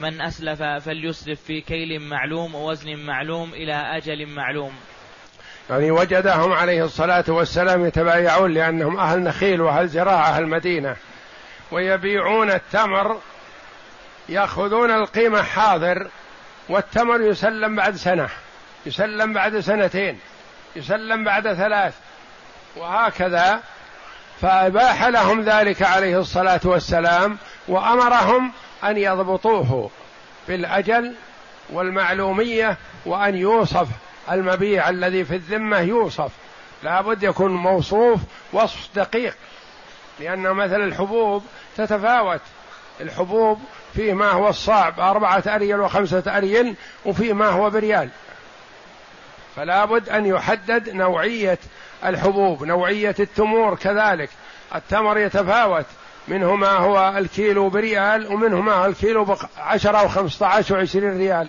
من 0.00 0.20
أسلف 0.20 0.62
فليسلف 0.62 1.40
في 1.42 1.60
كيل 1.60 2.00
معلوم 2.00 2.54
ووزن 2.54 2.96
معلوم 2.96 3.52
إلى 3.52 3.74
أجل 3.74 4.26
معلوم. 4.26 4.72
يعني 5.70 5.90
وجدهم 5.90 6.52
عليه 6.52 6.84
الصلاة 6.84 7.24
والسلام 7.28 7.86
يتبايعون 7.86 8.54
لأنهم 8.54 8.96
أهل 8.96 9.22
نخيل 9.22 9.60
وأهل 9.60 9.88
زراعة 9.88 10.38
المدينة 10.38 10.96
ويبيعون 11.72 12.50
التمر 12.50 13.20
يأخذون 14.28 14.90
القيمة 14.90 15.42
حاضر 15.42 16.08
والتمر 16.68 17.20
يسلم 17.20 17.76
بعد 17.76 17.96
سنة 17.96 18.28
يسلم 18.86 19.32
بعد 19.32 19.60
سنتين 19.60 20.18
يسلم 20.76 21.24
بعد 21.24 21.52
ثلاث 21.54 21.94
وهكذا. 22.76 23.62
فأباح 24.40 25.04
لهم 25.04 25.42
ذلك 25.42 25.82
عليه 25.82 26.20
الصلاة 26.20 26.60
والسلام 26.64 27.38
وأمرهم 27.68 28.52
أن 28.84 28.96
يضبطوه 28.96 29.90
بالأجل 30.48 31.14
والمعلومية 31.70 32.76
وأن 33.06 33.36
يوصف 33.36 33.88
المبيع 34.30 34.88
الذي 34.88 35.24
في 35.24 35.34
الذمة 35.34 35.78
يوصف. 35.78 36.32
لابد 36.82 37.22
يكون 37.22 37.54
موصوف 37.54 38.20
وصف 38.52 38.88
دقيق 38.94 39.36
لأن 40.20 40.42
مثل 40.42 40.80
الحبوب 40.80 41.44
تتفاوت. 41.76 42.40
الحبوب 43.00 43.60
فيه 43.94 44.12
ما 44.12 44.30
هو 44.30 44.48
الصاع 44.48 45.00
بأربعة 45.00 45.42
أريل 45.46 45.80
وخمسة 45.80 46.22
أريل 46.26 46.74
وفيه 47.04 47.32
ما 47.32 47.48
هو 47.48 47.70
بريال. 47.70 48.08
فلا 49.56 49.84
بد 49.84 50.08
أن 50.08 50.26
يحدد 50.26 50.88
نوعية 50.88 51.58
الحبوب 52.04 52.64
نوعية 52.64 53.14
التمور 53.20 53.74
كذلك. 53.74 54.30
التمر 54.74 55.18
يتفاوت 55.18 55.86
منه 56.28 56.54
ما 56.54 56.70
هو 56.70 57.14
الكيلو 57.18 57.68
بريال 57.68 58.32
ومنه 58.32 58.60
ما 58.60 58.72
هو 58.72 58.86
الكيلو 58.86 59.24
بعشرة 59.24 59.98
أو 59.98 60.08
خمسة 60.08 60.46
عشر 60.46 60.74
وعشرين 60.74 61.18
ريال. 61.18 61.48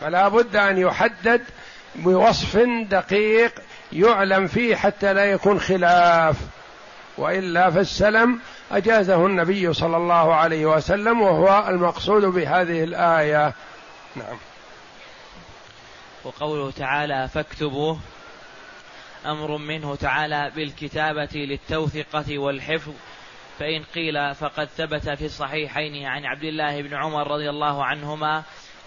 فلا 0.00 0.28
بد 0.28 0.56
أن 0.56 0.78
يحدد 0.78 1.42
بوصف 1.94 2.56
دقيق 2.88 3.52
يعلم 3.92 4.46
فيه 4.46 4.76
حتى 4.76 5.12
لا 5.12 5.24
يكون 5.24 5.60
خلاف. 5.60 6.36
وإلا 7.18 7.70
فالسلم 7.70 8.40
أجازه 8.72 9.26
النبي 9.26 9.72
صلى 9.72 9.96
الله 9.96 10.34
عليه 10.34 10.66
وسلم 10.66 11.22
وهو 11.22 11.68
المقصود 11.68 12.24
بهذه 12.24 12.84
الآية. 12.84 13.52
نعم. 14.16 14.38
وقوله 16.24 16.70
تعالى 16.70 17.28
فاكتبوه 17.28 17.98
أمر 19.26 19.56
منه 19.56 19.94
تعالى 19.94 20.52
بالكتابة 20.56 21.28
للتوثقة 21.34 22.38
والحفظ. 22.38 22.92
فإن 23.58 23.82
قيل 23.94 24.34
فقد 24.34 24.68
ثبت 24.76 25.08
في 25.08 25.24
الصحيحين 25.24 26.06
عن 26.06 26.24
عبد 26.24 26.44
الله 26.44 26.82
بن 26.82 26.94
عمر 26.94 27.30
رضي 27.30 27.50
الله 27.50 27.84
عنهما 27.84 28.42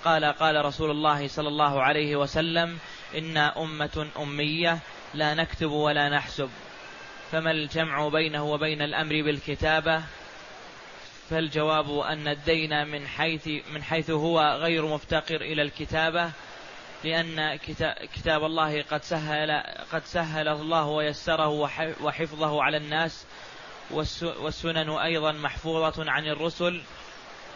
قال 0.05 0.25
قال 0.25 0.65
رسول 0.65 0.91
الله 0.91 1.27
صلى 1.27 1.47
الله 1.47 1.83
عليه 1.83 2.15
وسلم 2.15 2.77
أنا 3.17 3.63
أمة 3.63 4.07
أمية 4.19 4.79
لا 5.13 5.33
نكتب 5.33 5.71
ولا 5.71 6.09
نحسب. 6.09 6.49
فما 7.31 7.51
الجمع 7.51 8.07
بينه 8.07 8.43
وبين 8.43 8.81
الأمر 8.81 9.21
بالكتابة؟ 9.21 10.01
فالجواب 11.29 11.99
أن 11.99 12.27
الدين 12.27 12.87
من 12.87 13.07
حيث 13.07 13.47
من 13.47 13.83
حيث 13.83 14.09
هو 14.09 14.39
غير 14.39 14.85
مفتقر 14.85 15.35
إلى 15.35 15.61
الكتابة 15.61 16.31
لأن 17.03 17.55
كتاب 18.15 18.43
الله 18.43 18.81
قد 18.81 19.03
سهل 19.03 19.63
قد 19.91 20.01
سهل 20.05 20.47
الله 20.47 20.85
ويسره 20.85 21.47
وحفظه 22.01 22.63
على 22.63 22.77
الناس 22.77 23.25
والسنن 24.21 24.89
أيضا 24.89 25.31
محفوظة 25.31 26.11
عن 26.11 26.27
الرسل 26.27 26.81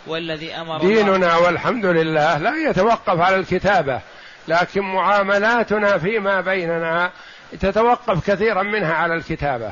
والذي 0.07 0.53
أمر 0.53 0.77
ديننا 0.77 1.37
والحمد 1.37 1.85
لله 1.85 2.37
لا 2.37 2.69
يتوقف 2.69 3.19
على 3.19 3.35
الكتابة 3.35 4.01
لكن 4.47 4.81
معاملاتنا 4.81 5.97
فيما 5.97 6.41
بيننا 6.41 7.11
تتوقف 7.59 8.31
كثيرا 8.31 8.63
منها 8.63 8.93
على 8.93 9.15
الكتابة. 9.15 9.71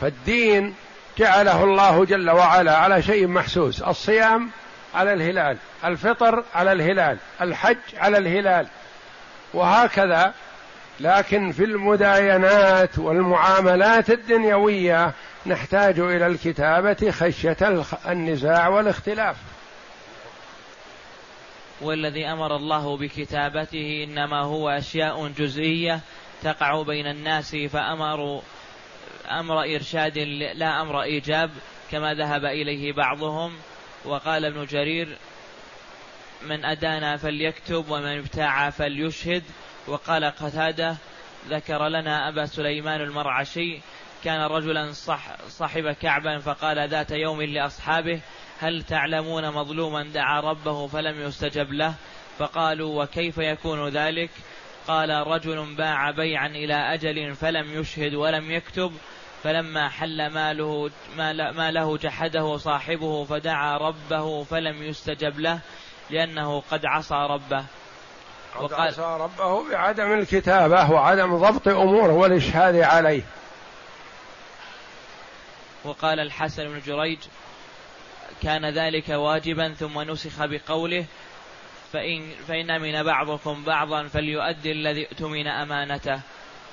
فالدين 0.00 0.74
جعله 1.18 1.64
الله 1.64 2.04
جل 2.04 2.30
وعلا 2.30 2.76
على 2.76 3.02
شيء 3.02 3.26
محسوس. 3.26 3.82
الصيام 3.82 4.50
على 4.94 5.12
الهلال 5.12 5.56
الفطر 5.84 6.44
على 6.54 6.72
الهلال 6.72 7.18
الحج 7.40 7.76
على 7.96 8.18
الهلال. 8.18 8.66
وهكذا. 9.54 10.34
لكن 11.00 11.52
في 11.52 11.64
المداينات 11.64 12.98
والمعاملات 12.98 14.10
الدنيوية 14.10 15.12
نحتاج 15.46 15.98
إلى 15.98 16.26
الكتابة 16.26 17.10
خشية 17.10 17.56
النزاع 18.08 18.68
والاختلاف. 18.68 19.36
والذي 21.80 22.26
أمر 22.26 22.56
الله 22.56 22.96
بكتابته 22.96 24.04
إنما 24.08 24.40
هو 24.40 24.70
أشياء 24.70 25.28
جزئية 25.28 26.00
تقع 26.44 26.82
بين 26.82 27.06
الناس 27.06 27.56
فأمروا 27.56 28.40
أمر 29.30 29.60
إرشاد 29.60 30.18
لا 30.54 30.82
أمر 30.82 31.02
إيجاب 31.02 31.50
كما 31.90 32.14
ذهب 32.14 32.44
إليه 32.44 32.92
بعضهم. 32.92 33.52
وقال 34.04 34.44
ابن 34.44 34.64
جرير 34.64 35.18
من 36.42 36.64
أدانا 36.64 37.16
فليكتب 37.16 37.90
ومن 37.90 38.18
ابتاع 38.18 38.70
فليشهد. 38.70 39.42
وقال 39.86 40.24
قتادة 40.24 40.96
ذكر 41.48 41.88
لنا 41.88 42.28
أبا 42.28 42.46
سليمان 42.46 43.00
المرعشي 43.00 43.80
كان 44.24 44.40
رجلا 44.40 44.92
صح 44.92 45.20
صاحب 45.48 45.90
كعبا 45.90 46.38
فقال 46.38 46.88
ذات 46.88 47.10
يوم 47.10 47.42
لأصحابه 47.42 48.20
هل 48.60 48.82
تعلمون 48.82 49.50
مظلوما 49.50 50.02
دعا 50.02 50.40
ربه 50.40 50.86
فلم 50.86 51.20
يستجب 51.20 51.72
له؟ 51.72 51.94
فقالوا 52.38 53.02
وكيف 53.02 53.38
يكون 53.38 53.88
ذلك؟ 53.88 54.30
قال 54.88 55.10
رجل 55.26 55.74
باع 55.74 56.10
بيعا 56.10 56.46
إلى 56.46 56.74
أجل 56.74 57.34
فلم 57.34 57.80
يشهد 57.80 58.14
ولم 58.14 58.50
يكتب 58.50 58.92
فلما 59.44 59.88
حل 59.88 60.26
ماله 60.26 60.90
ما 61.16 61.70
له 61.70 61.96
جحده 61.96 62.56
صاحبه 62.56 63.24
فدعا 63.24 63.76
ربه 63.76 64.44
فلم 64.44 64.82
يستجب 64.82 65.40
له 65.40 65.60
لأنه 66.10 66.62
قد 66.70 66.86
عصى 66.86 67.26
ربه. 67.30 67.64
قد 68.54 68.72
وقال 68.72 68.88
عصى 68.88 69.18
ربه 69.20 69.70
بعدم 69.70 70.12
الكتابة 70.12 70.90
وعدم 70.90 71.36
ضبط 71.36 71.68
أموره 71.68 72.12
والإشهاد 72.12 72.76
عليه. 72.76 73.22
وقال 75.84 76.20
الحسن 76.20 76.64
بن 76.68 76.80
جريج 76.86 77.18
كان 78.42 78.66
ذلك 78.66 79.08
واجبا 79.08 79.74
ثم 79.74 80.00
نسخ 80.00 80.44
بقوله 80.44 81.04
فإن, 81.94 82.30
فإن 82.48 82.70
أمن 82.70 83.02
بعضكم 83.02 83.64
بعضا 83.64 84.08
فليؤدي 84.08 84.72
الذي 84.72 85.02
ائتمن 85.02 85.46
أمانته. 85.46 86.20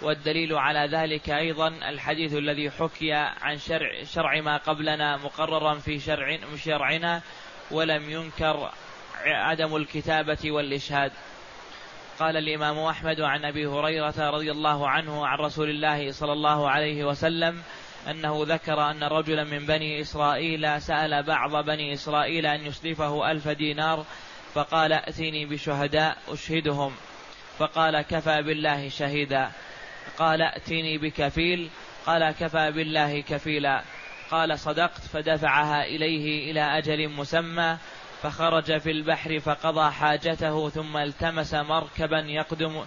والدليل 0.01 0.53
على 0.53 0.97
ذلك 0.97 1.29
أيضا 1.29 1.67
الحديث 1.67 2.33
الذي 2.33 2.71
حكي 2.71 3.13
عن 3.13 3.57
شرع, 3.57 4.03
شرع 4.03 4.41
ما 4.41 4.57
قبلنا 4.57 5.17
مقررا 5.17 5.75
في 5.75 5.99
شرع 5.99 6.37
شرعنا 6.55 7.21
ولم 7.71 8.09
ينكر 8.09 8.71
عدم 9.25 9.75
الكتابة 9.75 10.51
والإشهاد. 10.51 11.11
قال 12.19 12.37
الإمام 12.37 12.79
أحمد 12.79 13.21
عن 13.21 13.45
أبي 13.45 13.65
هريرة 13.65 14.29
رضي 14.29 14.51
الله 14.51 14.89
عنه 14.89 15.27
عن 15.27 15.37
رسول 15.37 15.69
الله 15.69 16.11
صلى 16.11 16.33
الله 16.33 16.69
عليه 16.69 17.03
وسلم 17.03 17.61
أنه 18.09 18.43
ذكر 18.47 18.91
أن 18.91 19.03
رجلا 19.03 19.43
من 19.43 19.65
بني 19.65 20.01
إسرائيل 20.01 20.81
سأل 20.81 21.23
بعض 21.23 21.65
بني 21.65 21.93
إسرائيل 21.93 22.45
أن 22.45 22.65
يسلفه 22.65 23.31
ألف 23.31 23.47
دينار 23.47 24.05
فقال 24.53 24.93
ائتني 24.93 25.45
بشهداء 25.45 26.17
أشهدهم. 26.27 26.95
فقال 27.59 28.01
كفى 28.01 28.41
بالله 28.41 28.89
شهيدا. 28.89 29.51
قال 30.17 30.41
ائتني 30.41 30.97
بكفيل. 30.97 31.69
قال 32.05 32.31
كفى 32.31 32.71
بالله 32.71 33.21
كفيلا. 33.21 33.81
قال 34.31 34.59
صدقت 34.59 35.01
فدفعها 35.13 35.83
إليه 35.83 36.51
إلى 36.51 36.77
أجل 36.77 37.09
مسمى. 37.09 37.77
فخرج 38.23 38.77
في 38.77 38.91
البحر 38.91 39.39
فقضى 39.39 39.91
حاجته 39.91 40.69
ثم 40.69 40.97
التمس 40.97 41.53
مركبا 41.53 42.19
يقدم 42.19 42.83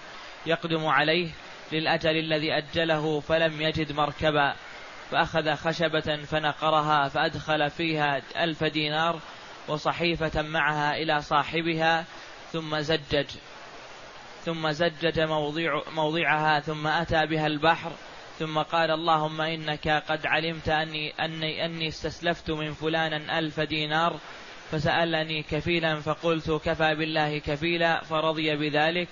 يقدم 0.46 0.86
عليه. 0.86 1.28
للأجل 1.72 2.18
الذي 2.18 2.52
أجله 2.52 3.20
فلم 3.20 3.60
يجد 3.60 3.92
مركبا. 3.92 4.54
فأخذ 5.10 5.54
خشبة 5.54 6.16
فنقرها 6.16 7.08
فأدخل 7.08 7.70
فيها 7.70 8.22
ألف 8.36 8.64
دينار. 8.64 9.20
وصحيفة 9.68 10.42
معها 10.42 10.96
إلى 10.96 11.22
صاحبها 11.22 12.04
ثم 12.52 12.80
زجج 12.80 13.26
ثم 14.44 14.70
زجج 14.70 15.20
موضع 15.20 15.80
موضعها 15.94 16.60
ثم 16.60 16.86
أتى 16.86 17.26
بها 17.26 17.46
البحر 17.46 17.92
ثم 18.38 18.58
قال 18.58 18.90
اللهم 18.90 19.40
إنك 19.40 19.88
قد 19.88 20.26
علمت 20.26 20.68
أني, 20.68 21.10
أني, 21.24 21.64
أني 21.64 21.88
استسلفت 21.88 22.50
من 22.50 22.72
فلان 22.72 23.30
ألف 23.30 23.60
دينار 23.60 24.16
فسألني 24.70 25.42
كفيلا 25.42 26.00
فقلت 26.00 26.50
كفى 26.50 26.94
بالله 26.94 27.38
كفيلا 27.38 28.04
فرضي 28.04 28.56
بذلك 28.56 29.08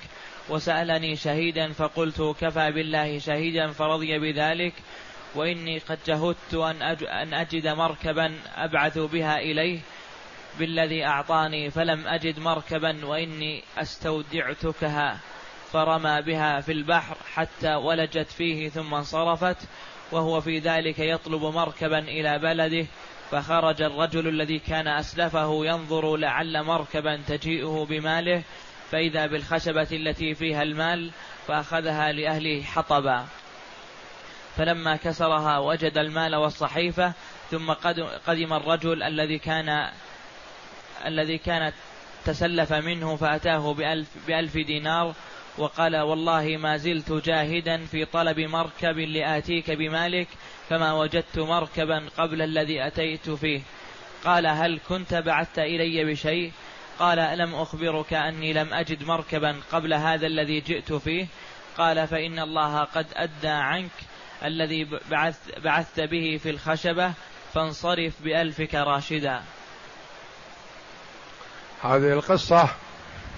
وسألني 0.48 1.16
شهيدا 1.16 1.72
فقلت 1.72 2.36
كفى 2.40 2.72
بالله 2.72 3.18
شهيدا 3.18 3.68
فرضي 3.68 4.18
بذلك 4.18 4.74
وإني 5.34 5.78
قد 5.78 5.98
جهدت 6.06 6.54
أن 7.04 7.34
أجد 7.34 7.68
مركبا 7.68 8.34
أبعث 8.56 8.98
بها 8.98 9.38
إليه 9.38 9.80
بالذي 10.58 11.04
أعطاني 11.04 11.70
فلم 11.70 12.06
أجد 12.06 12.38
مركبا 12.38 13.06
وإني 13.06 13.64
أستودعتكها. 13.78 15.18
فرمى 15.72 16.22
بها 16.22 16.60
في 16.60 16.72
البحر 16.72 17.16
حتى 17.34 17.74
ولجت 17.74 18.28
فيه 18.28 18.68
ثم 18.68 18.94
انصرفت 18.94 19.56
وهو 20.12 20.40
في 20.40 20.58
ذلك 20.58 20.98
يطلب 20.98 21.42
مركبا 21.42 21.98
إلى 21.98 22.38
بلده. 22.38 22.86
فخرج 23.30 23.82
الرجل 23.82 24.28
الذي 24.28 24.58
كان 24.58 24.88
أسلفه 24.88 25.66
ينظر 25.66 26.16
لعل 26.16 26.62
مركبا 26.62 27.20
تجيئه 27.28 27.86
بماله. 27.88 28.42
فإذا 28.90 29.26
بالخشبة 29.26 29.88
التي 29.92 30.34
فيها 30.34 30.62
المال 30.62 31.10
فأخذها 31.48 32.12
لأهله 32.12 32.62
حطبا. 32.62 33.26
فلما 34.56 34.96
كسرها 34.96 35.58
وجد 35.58 35.98
المال 35.98 36.36
والصحيفة 36.36 37.12
ثم 37.50 37.72
قدم 38.26 38.52
الرجل 38.52 39.02
الذي 39.02 39.38
كان 39.38 39.88
الذي 41.06 41.38
كانت 41.38 41.74
تسلف 42.24 42.72
منه 42.72 43.16
فأتاه 43.16 43.74
بألف, 43.74 44.08
بألف 44.26 44.56
دينار 44.56 45.14
وقال 45.58 45.96
والله 45.96 46.56
ما 46.56 46.76
زلت 46.76 47.12
جاهدا 47.12 47.84
في 47.84 48.04
طلب 48.04 48.40
مركب 48.40 48.98
لآتيك 48.98 49.70
بمالك 49.70 50.28
فما 50.68 50.92
وجدت 50.92 51.38
مركبا 51.38 52.08
قبل 52.18 52.42
الذي 52.42 52.86
أتيت 52.86 53.30
فيه. 53.30 53.60
قال 54.24 54.46
هل 54.46 54.80
كنت 54.88 55.14
بعثت 55.14 55.58
إلي 55.58 56.04
بشيء؟ 56.04 56.52
قال 56.98 57.38
لم 57.38 57.54
أخبرك 57.54 58.12
أني 58.12 58.52
لم 58.52 58.74
أجد 58.74 59.02
مركبا 59.02 59.56
قبل 59.72 59.94
هذا 59.94 60.26
الذي 60.26 60.60
جئت 60.60 60.92
فيه؟ 60.92 61.26
قال 61.78 62.06
فإن 62.06 62.38
الله 62.38 62.84
قد 62.84 63.06
أدى 63.14 63.48
عنك 63.48 63.90
الذي 64.44 64.88
بعث 65.10 65.58
بعثت 65.58 66.00
به 66.00 66.40
في 66.42 66.50
الخشبة 66.50 67.12
فانصرف 67.54 68.22
بألفك 68.22 68.74
راشدا. 68.74 69.42
هذه 71.82 72.12
القصة 72.12 72.68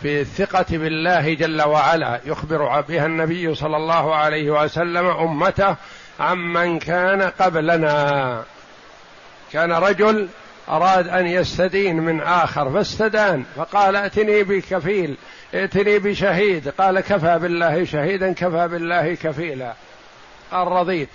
في 0.02 0.20
الثقة 0.20 0.66
بالله 0.70 1.34
جل 1.34 1.62
وعلا. 1.62 2.20
يخبر 2.24 2.80
بها 2.80 3.06
النبي 3.06 3.54
صلى 3.54 3.76
الله 3.76 4.14
عليه 4.14 4.50
وسلم 4.50 5.06
أمته 5.06 5.76
عمن 6.20 6.78
كان 6.78 7.22
قبلنا. 7.22 8.42
كان 9.52 9.72
رجل 9.72 10.28
أراد 10.68 11.08
أن 11.08 11.26
يستدين 11.26 11.96
من 11.96 12.20
آخر 12.20 12.70
فاستدان 12.70 13.44
فقال 13.56 13.96
ائتني 13.96 14.42
بكفيل 14.42 15.16
ائتني 15.54 15.98
بشهيد. 15.98 16.68
قال 16.68 17.00
كفى 17.00 17.38
بالله 17.38 17.84
شهيدا 17.84 18.32
كفى 18.32 18.68
بالله 18.68 19.14
كفيلا. 19.14 19.72
قال 20.52 20.68
رضيت 20.68 21.10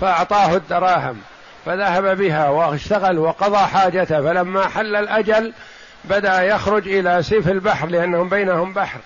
فأعطاه 0.00 0.56
الدراهم 0.56 1.20
فذهب 1.66 2.16
بها 2.16 2.48
واشتغل 2.48 3.18
وقضى 3.18 3.58
حاجته. 3.58 4.22
فلما 4.22 4.68
حل 4.68 4.96
الأجل 4.96 5.52
بدأ 6.04 6.42
يخرج 6.42 6.88
إلى 6.88 7.22
سيف 7.22 7.48
البحر 7.48 7.86
لأنهم 7.86 8.28
بينهم 8.28 8.72
بحر. 8.72 9.00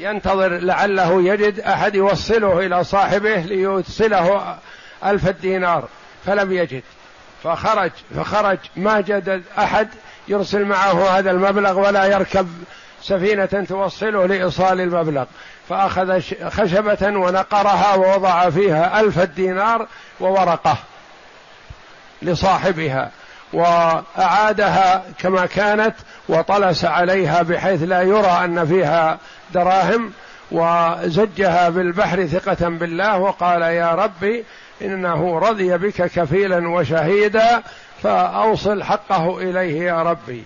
ينتظر 0.00 0.48
لعله 0.48 1.22
يجد 1.22 1.60
أحد 1.60 1.94
يوصله 1.94 2.58
إلى 2.58 2.84
صاحبه 2.84 3.36
ليوصله 3.36 4.56
ألف 5.04 5.28
دينار 5.28 5.88
فلم 6.26 6.52
يجد. 6.52 6.82
فخرج 7.44 7.90
فخرج. 8.16 8.58
ما 8.76 9.00
جد 9.00 9.42
أحد 9.58 9.88
يرسل 10.28 10.64
معه 10.64 11.18
هذا 11.18 11.30
المبلغ 11.30 11.80
ولا 11.80 12.04
يركب 12.04 12.48
سفينة 13.02 13.66
توصله 13.68 14.26
لإيصال 14.26 14.80
المبلغ. 14.80 15.24
فأخذ 15.68 16.20
خشبة 16.48 17.18
ونقرها 17.18 17.94
ووضع 17.94 18.50
فيها 18.50 19.00
ألف 19.00 19.18
دينار 19.18 19.86
وورقة 20.20 20.76
لصاحبها. 22.22 23.10
وأعادها 23.52 25.04
كما 25.18 25.46
كانت 25.46 25.94
وطلس 26.28 26.84
عليها 26.84 27.42
بحيث 27.42 27.82
لا 27.82 28.02
يرى 28.02 28.40
أن 28.44 28.66
فيها 28.66 29.18
دراهم 29.54 30.12
وزجها 30.52 31.68
بالبحر 31.68 32.26
ثقة 32.26 32.68
بالله 32.68 33.18
وقال 33.18 33.62
يا 33.62 33.94
ربي 33.94 34.44
إنه 34.82 35.38
رضي 35.38 35.78
بك 35.78 36.02
كفيلا 36.02 36.68
وشهيدا 36.68 37.62
فأوصل 38.02 38.82
حقه 38.82 39.38
إليه 39.38 39.82
يا 39.82 40.02
ربي. 40.02 40.44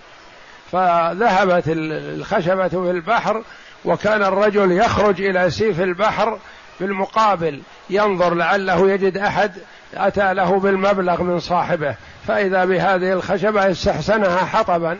فذهبت 0.72 1.64
الخشبة 1.66 2.68
في 2.68 2.90
البحر 2.90 3.42
وكان 3.84 4.22
الرجل 4.22 4.72
يخرج 4.72 5.22
إلى 5.22 5.50
سيف 5.50 5.80
البحر 5.80 6.38
بالمقابل 6.80 7.60
ينظر 7.90 8.34
لعله 8.34 8.90
يجد 8.90 9.18
أحد 9.18 9.52
أتى 9.94 10.34
له 10.34 10.60
بالمبلغ 10.60 11.22
من 11.22 11.40
صاحبه. 11.40 11.94
فإذا 12.26 12.64
بهذه 12.64 13.12
الخشبة 13.12 13.70
استحسنها 13.70 14.44
حطبا 14.44 14.98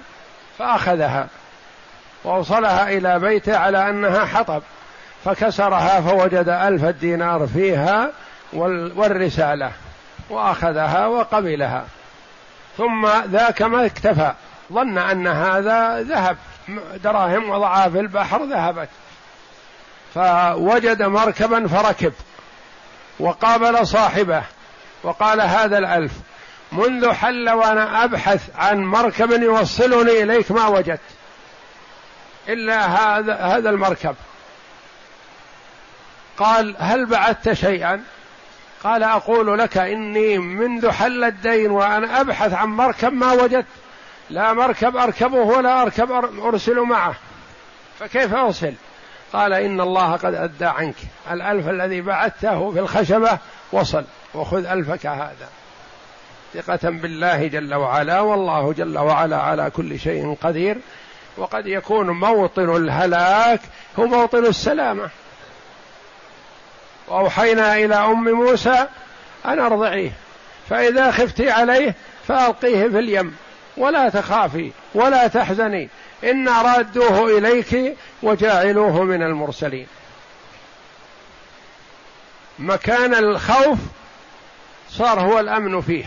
فأخذها 0.59 1.27
وأوصلها 2.25 2.89
إلى 2.89 3.19
بيته 3.19 3.57
على 3.57 3.91
أنها 3.91 4.25
حطب 4.25 4.63
فكسرها 5.25 6.01
فوجد 6.01 6.49
ألف 6.49 6.85
دينار 6.85 7.47
فيها 7.47 8.11
والرسالة 8.53 9.73
وأخذها 10.31 11.07
وقبلها. 11.07 11.85
ثم 12.77 13.09
ذاك 13.27 13.63
ما 13.63 13.87
اكتفى 13.87 14.33
ظن 14.73 14.99
أن 14.99 15.27
هذا 15.27 16.03
ذهب 16.03 16.37
دراهم 17.05 17.51
وضعها 17.51 17.89
في 17.89 18.01
البحر 18.01 18.45
ذهبت. 18.45 18.89
فوجد 20.15 21.03
مركبا 21.03 21.69
فركب 21.69 22.13
وقابل 23.21 23.87
صاحبه 23.87 24.43
وقال 25.03 25.41
هذا 25.41 25.79
الألف 25.79 26.13
منذ 26.73 27.13
حل 27.13 27.51
وأنا 27.51 28.05
أبحث 28.05 28.51
عن 28.57 28.85
مركب 28.85 29.43
يوصلني 29.43 30.23
إليك 30.23 30.51
ما 30.51 30.67
وجدت. 30.67 31.01
إلا 32.49 32.87
هذا 32.87 33.35
هذا 33.35 33.71
المركب. 33.71 34.15
قال 36.37 36.77
هل 36.79 37.07
بعثت 37.07 37.53
شيئا؟ 37.53 38.03
قال 38.85 39.03
أقول 39.03 39.59
لك 39.59 39.79
إني 39.79 40.39
منذ 40.39 40.91
حل 40.91 41.25
الدين 41.25 41.71
وأنا 41.71 42.21
أبحث 42.21 42.53
عن 42.53 42.69
مركب 42.69 43.13
ما 43.13 43.33
وجدت. 43.33 43.67
لا 44.31 44.53
مركب 44.53 44.97
أركبه 44.97 45.39
ولا 45.39 45.83
أركب 45.83 46.13
أرسل 46.43 46.81
معه. 46.81 47.15
فكيف 47.99 48.35
أرسل؟ 48.35 48.75
قال 49.33 49.53
إن 49.53 49.81
الله 49.81 50.13
قد 50.13 50.35
أدى 50.35 50.65
عنك. 50.65 50.97
الألف 51.31 51.69
الذي 51.69 52.01
بعثته 52.01 52.73
في 52.73 52.79
الخشبة 52.79 53.39
وصل. 53.73 54.05
وخذ 54.35 54.67
ألفك 54.67 55.07
هذا. 55.07 55.49
ثقة 56.57 56.91
بالله 56.91 57.47
جل 57.47 57.75
وعلا 57.75 58.21
والله 58.21 58.73
جل 58.73 58.99
وعلا 58.99 59.37
على 59.37 59.71
كل 59.71 59.99
شيء 59.99 60.37
قدير. 60.43 60.79
وقد 61.37 61.67
يكون 61.67 62.11
موطن 62.11 62.77
الهلاك 62.77 63.61
هو 63.99 64.07
موطن 64.07 64.47
السلامة. 64.47 65.11
وأوحينا 67.09 67.77
إلى 67.77 67.95
أم 67.95 68.31
موسى 68.31 68.87
أن 69.47 69.59
أرضعيه 69.59 70.11
فإذا 70.71 71.11
خفت 71.11 71.41
عليه 71.41 71.95
فألقيه 72.29 72.89
في 72.89 72.99
اليم 72.99 73.37
ولا 73.77 74.09
تخافي 74.09 74.73
ولا 74.95 75.27
تحزني 75.27 75.89
إنا 76.25 76.63
رادوه 76.63 77.39
إليك 77.39 77.97
وجاعلوه 78.23 79.03
من 79.03 79.23
المرسلين. 79.23 79.87
مكان 82.59 83.15
الخوف 83.15 83.79
صار 84.91 85.21
هو 85.21 85.41
الأمن 85.41 85.81
فيه. 85.81 86.05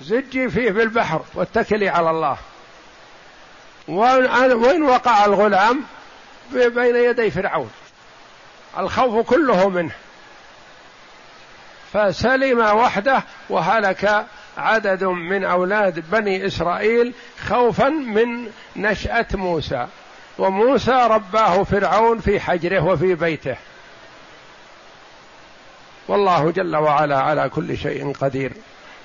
زجي 0.00 0.48
فيه 0.48 0.70
بالبحر 0.70 1.22
واتكلي 1.34 1.88
على 1.88 2.10
الله. 2.10 2.36
وين 4.54 4.82
وقع 4.82 5.24
الغلام 5.24 5.80
بين 6.52 6.96
يدي 6.96 7.30
فرعون. 7.30 7.70
الخوف 8.78 9.30
كله 9.30 9.68
منه. 9.68 9.92
فسلم 11.92 12.58
وحده 12.58 13.22
وهلك 13.48 14.26
عدد 14.58 15.04
من 15.04 15.44
أولاد 15.44 16.04
بني 16.10 16.46
إسرائيل 16.46 17.14
خوفا 17.48 17.88
من 17.88 18.50
نشأة 18.76 19.26
موسى. 19.34 19.86
وموسى 20.38 21.06
رباه 21.10 21.62
فرعون 21.62 22.18
في 22.18 22.40
حجره 22.40 22.84
وفي 22.84 23.14
بيته. 23.14 23.56
والله 26.08 26.50
جل 26.50 26.76
وعلا 26.76 27.20
على 27.20 27.48
كل 27.48 27.78
شيء 27.78 28.12
قدير. 28.12 28.52